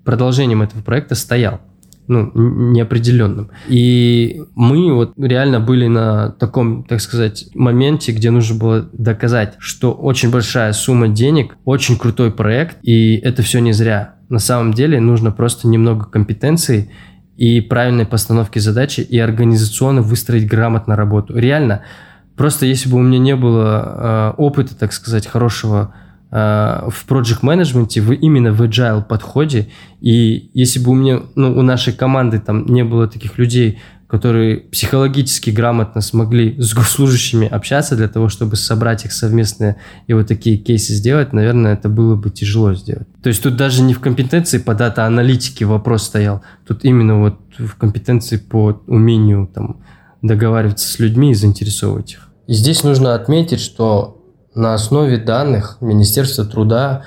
продолжением 0.03 0.61
этого 0.61 0.83
проекта 0.83 1.15
стоял 1.15 1.61
ну, 2.05 2.31
неопределенным. 2.35 3.49
И 3.67 4.43
мы 4.53 4.93
вот 4.93 5.13
реально 5.17 5.59
были 5.59 5.87
на 5.87 6.29
таком, 6.29 6.83
так 6.83 7.01
сказать, 7.01 7.47
моменте, 7.55 8.11
где 8.11 8.29
нужно 8.29 8.59
было 8.59 8.87
доказать, 8.93 9.55
что 9.57 9.93
очень 9.93 10.29
большая 10.29 10.73
сумма 10.73 11.07
денег, 11.07 11.57
очень 11.65 11.97
крутой 11.97 12.29
проект, 12.29 12.77
и 12.83 13.15
это 13.15 13.41
все 13.41 13.57
не 13.57 13.73
зря. 13.73 14.17
На 14.29 14.37
самом 14.37 14.75
деле 14.75 14.99
нужно 14.99 15.31
просто 15.31 15.67
немного 15.67 16.05
компетенций 16.05 16.91
и 17.37 17.61
правильной 17.61 18.05
постановки 18.05 18.59
задачи, 18.59 19.01
и 19.01 19.19
организационно 19.19 20.01
выстроить 20.01 20.47
грамотно 20.47 20.95
работу. 20.95 21.37
Реально, 21.37 21.81
просто 22.35 22.65
если 22.65 22.89
бы 22.89 22.97
у 22.97 23.01
меня 23.01 23.19
не 23.19 23.35
было 23.35 24.33
э, 24.37 24.41
опыта, 24.41 24.75
так 24.75 24.93
сказать, 24.93 25.27
хорошего 25.27 25.93
э, 26.31 26.35
в 26.35 27.05
project 27.07 27.39
менеджменте 27.41 28.01
в, 28.01 28.13
именно 28.13 28.53
в 28.53 28.61
agile 28.61 29.03
подходе, 29.03 29.67
и 29.99 30.49
если 30.53 30.79
бы 30.79 30.91
у 30.91 30.95
меня, 30.95 31.21
ну, 31.35 31.57
у 31.57 31.61
нашей 31.61 31.93
команды 31.93 32.39
там 32.39 32.65
не 32.65 32.83
было 32.83 33.07
таких 33.07 33.37
людей, 33.37 33.79
которые 34.07 34.57
психологически 34.57 35.49
грамотно 35.49 36.01
смогли 36.01 36.59
с 36.61 36.73
госслужащими 36.73 37.47
общаться 37.47 37.95
для 37.95 38.07
того, 38.07 38.29
чтобы 38.29 38.55
собрать 38.55 39.05
их 39.05 39.11
совместные 39.11 39.77
и 40.07 40.13
вот 40.13 40.27
такие 40.27 40.57
кейсы 40.57 40.93
сделать, 40.93 41.33
наверное, 41.33 41.73
это 41.73 41.89
было 41.89 42.15
бы 42.15 42.29
тяжело 42.29 42.73
сделать. 42.75 43.07
То 43.23 43.29
есть 43.29 43.41
тут 43.41 43.55
даже 43.57 43.81
не 43.81 43.93
в 43.93 43.99
компетенции 43.99 44.59
по 44.59 44.75
дата-аналитике 44.75 45.65
вопрос 45.65 46.03
стоял, 46.03 46.43
тут 46.67 46.85
именно 46.85 47.19
вот 47.19 47.39
в 47.57 47.75
компетенции 47.75 48.37
по 48.37 48.81
умению 48.87 49.49
там 49.53 49.81
договариваться 50.21 50.87
с 50.87 50.99
людьми 50.99 51.31
и 51.31 51.35
заинтересовывать 51.35 52.13
их. 52.13 52.29
И 52.47 52.53
здесь 52.53 52.83
нужно 52.83 53.15
отметить, 53.15 53.59
что 53.59 54.21
на 54.53 54.73
основе 54.73 55.17
данных 55.17 55.77
Министерства 55.81 56.45
труда 56.45 57.05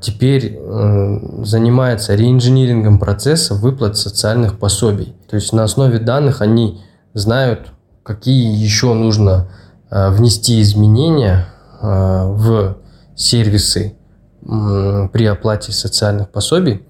теперь 0.00 0.58
э, 0.58 1.44
занимается 1.44 2.16
реинжинирингом 2.16 2.98
процесса 2.98 3.54
выплат 3.54 3.96
социальных 3.96 4.58
пособий. 4.58 5.14
То 5.28 5.36
есть 5.36 5.52
на 5.52 5.62
основе 5.62 6.00
данных 6.00 6.40
они 6.40 6.82
знают, 7.14 7.72
какие 8.02 8.52
еще 8.52 8.94
нужно 8.94 9.48
э, 9.90 10.10
внести 10.10 10.60
изменения 10.60 11.46
э, 11.80 11.86
в 11.86 12.78
сервисы 13.14 13.94
при 14.42 15.26
оплате 15.26 15.70
социальных 15.70 16.30
пособий, 16.30 16.86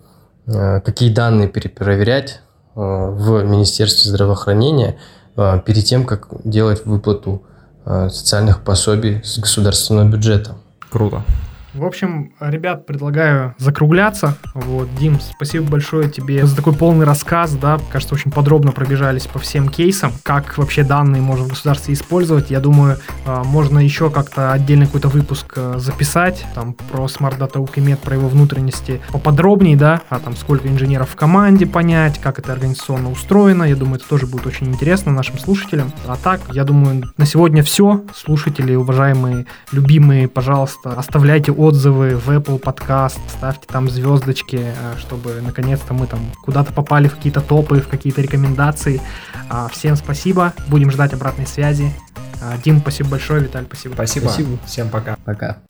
какие 0.46 1.12
данные 1.12 1.48
перепроверять 1.48 2.42
в 2.76 3.42
Министерстве 3.42 4.08
здравоохранения 4.08 4.98
перед 5.34 5.84
тем, 5.84 6.06
как 6.06 6.28
делать 6.44 6.86
выплату 6.86 7.42
социальных 7.84 8.60
пособий 8.62 9.20
с 9.24 9.36
государственного 9.40 10.08
бюджета. 10.08 10.52
Круто. 10.90 11.24
В 11.72 11.84
общем, 11.84 12.32
ребят, 12.40 12.84
предлагаю 12.84 13.54
закругляться. 13.58 14.36
Вот, 14.54 14.92
Дим, 14.96 15.20
спасибо 15.20 15.70
большое 15.70 16.10
тебе 16.10 16.44
за 16.44 16.56
такой 16.56 16.74
полный 16.74 17.06
рассказ, 17.06 17.52
да, 17.52 17.78
кажется, 17.92 18.14
очень 18.16 18.32
подробно 18.32 18.72
пробежались 18.72 19.28
по 19.28 19.38
всем 19.38 19.68
кейсам, 19.68 20.12
как 20.24 20.58
вообще 20.58 20.82
данные 20.82 21.22
можно 21.22 21.44
в 21.44 21.48
государстве 21.48 21.94
использовать. 21.94 22.50
Я 22.50 22.58
думаю, 22.58 22.98
а, 23.24 23.44
можно 23.44 23.78
еще 23.78 24.10
как-то 24.10 24.52
отдельный 24.52 24.86
какой-то 24.86 25.08
выпуск 25.08 25.54
а, 25.56 25.78
записать, 25.78 26.44
там, 26.56 26.72
про 26.72 27.04
Smart 27.04 27.38
Data 27.38 27.64
Ukimet, 27.64 27.98
про 27.98 28.16
его 28.16 28.26
внутренности 28.26 29.00
поподробнее, 29.12 29.76
да, 29.76 30.00
а 30.08 30.18
там 30.18 30.34
сколько 30.34 30.66
инженеров 30.66 31.10
в 31.10 31.16
команде 31.16 31.66
понять, 31.66 32.20
как 32.20 32.40
это 32.40 32.52
организационно 32.52 33.12
устроено. 33.12 33.62
Я 33.62 33.76
думаю, 33.76 33.96
это 33.96 34.08
тоже 34.08 34.26
будет 34.26 34.46
очень 34.46 34.66
интересно 34.68 35.12
нашим 35.12 35.38
слушателям. 35.38 35.92
А 36.08 36.16
так, 36.16 36.40
я 36.52 36.64
думаю, 36.64 37.04
на 37.16 37.26
сегодня 37.26 37.62
все. 37.62 38.02
Слушатели, 38.12 38.74
уважаемые, 38.74 39.46
любимые, 39.70 40.26
пожалуйста, 40.26 40.94
оставляйте 40.94 41.52
отзывы 41.60 42.16
в 42.16 42.30
Apple 42.30 42.60
Podcast, 42.60 43.18
ставьте 43.28 43.66
там 43.66 43.90
звездочки, 43.90 44.60
э, 44.62 44.98
чтобы 44.98 45.40
наконец-то 45.42 45.94
мы 45.94 46.06
там 46.06 46.20
куда-то 46.42 46.72
попали 46.72 47.08
в 47.08 47.16
какие-то 47.16 47.40
топы, 47.40 47.80
в 47.80 47.88
какие-то 47.88 48.22
рекомендации. 48.22 49.00
А, 49.48 49.68
всем 49.68 49.96
спасибо, 49.96 50.54
будем 50.68 50.90
ждать 50.90 51.12
обратной 51.12 51.46
связи. 51.46 51.92
А, 52.40 52.56
Дим, 52.58 52.80
спасибо 52.80 53.10
большое, 53.10 53.42
Виталь, 53.42 53.66
спасибо. 53.66 53.94
Спасибо. 53.94 54.28
спасибо. 54.28 54.58
Всем 54.66 54.88
пока. 54.88 55.16
Пока. 55.24 55.69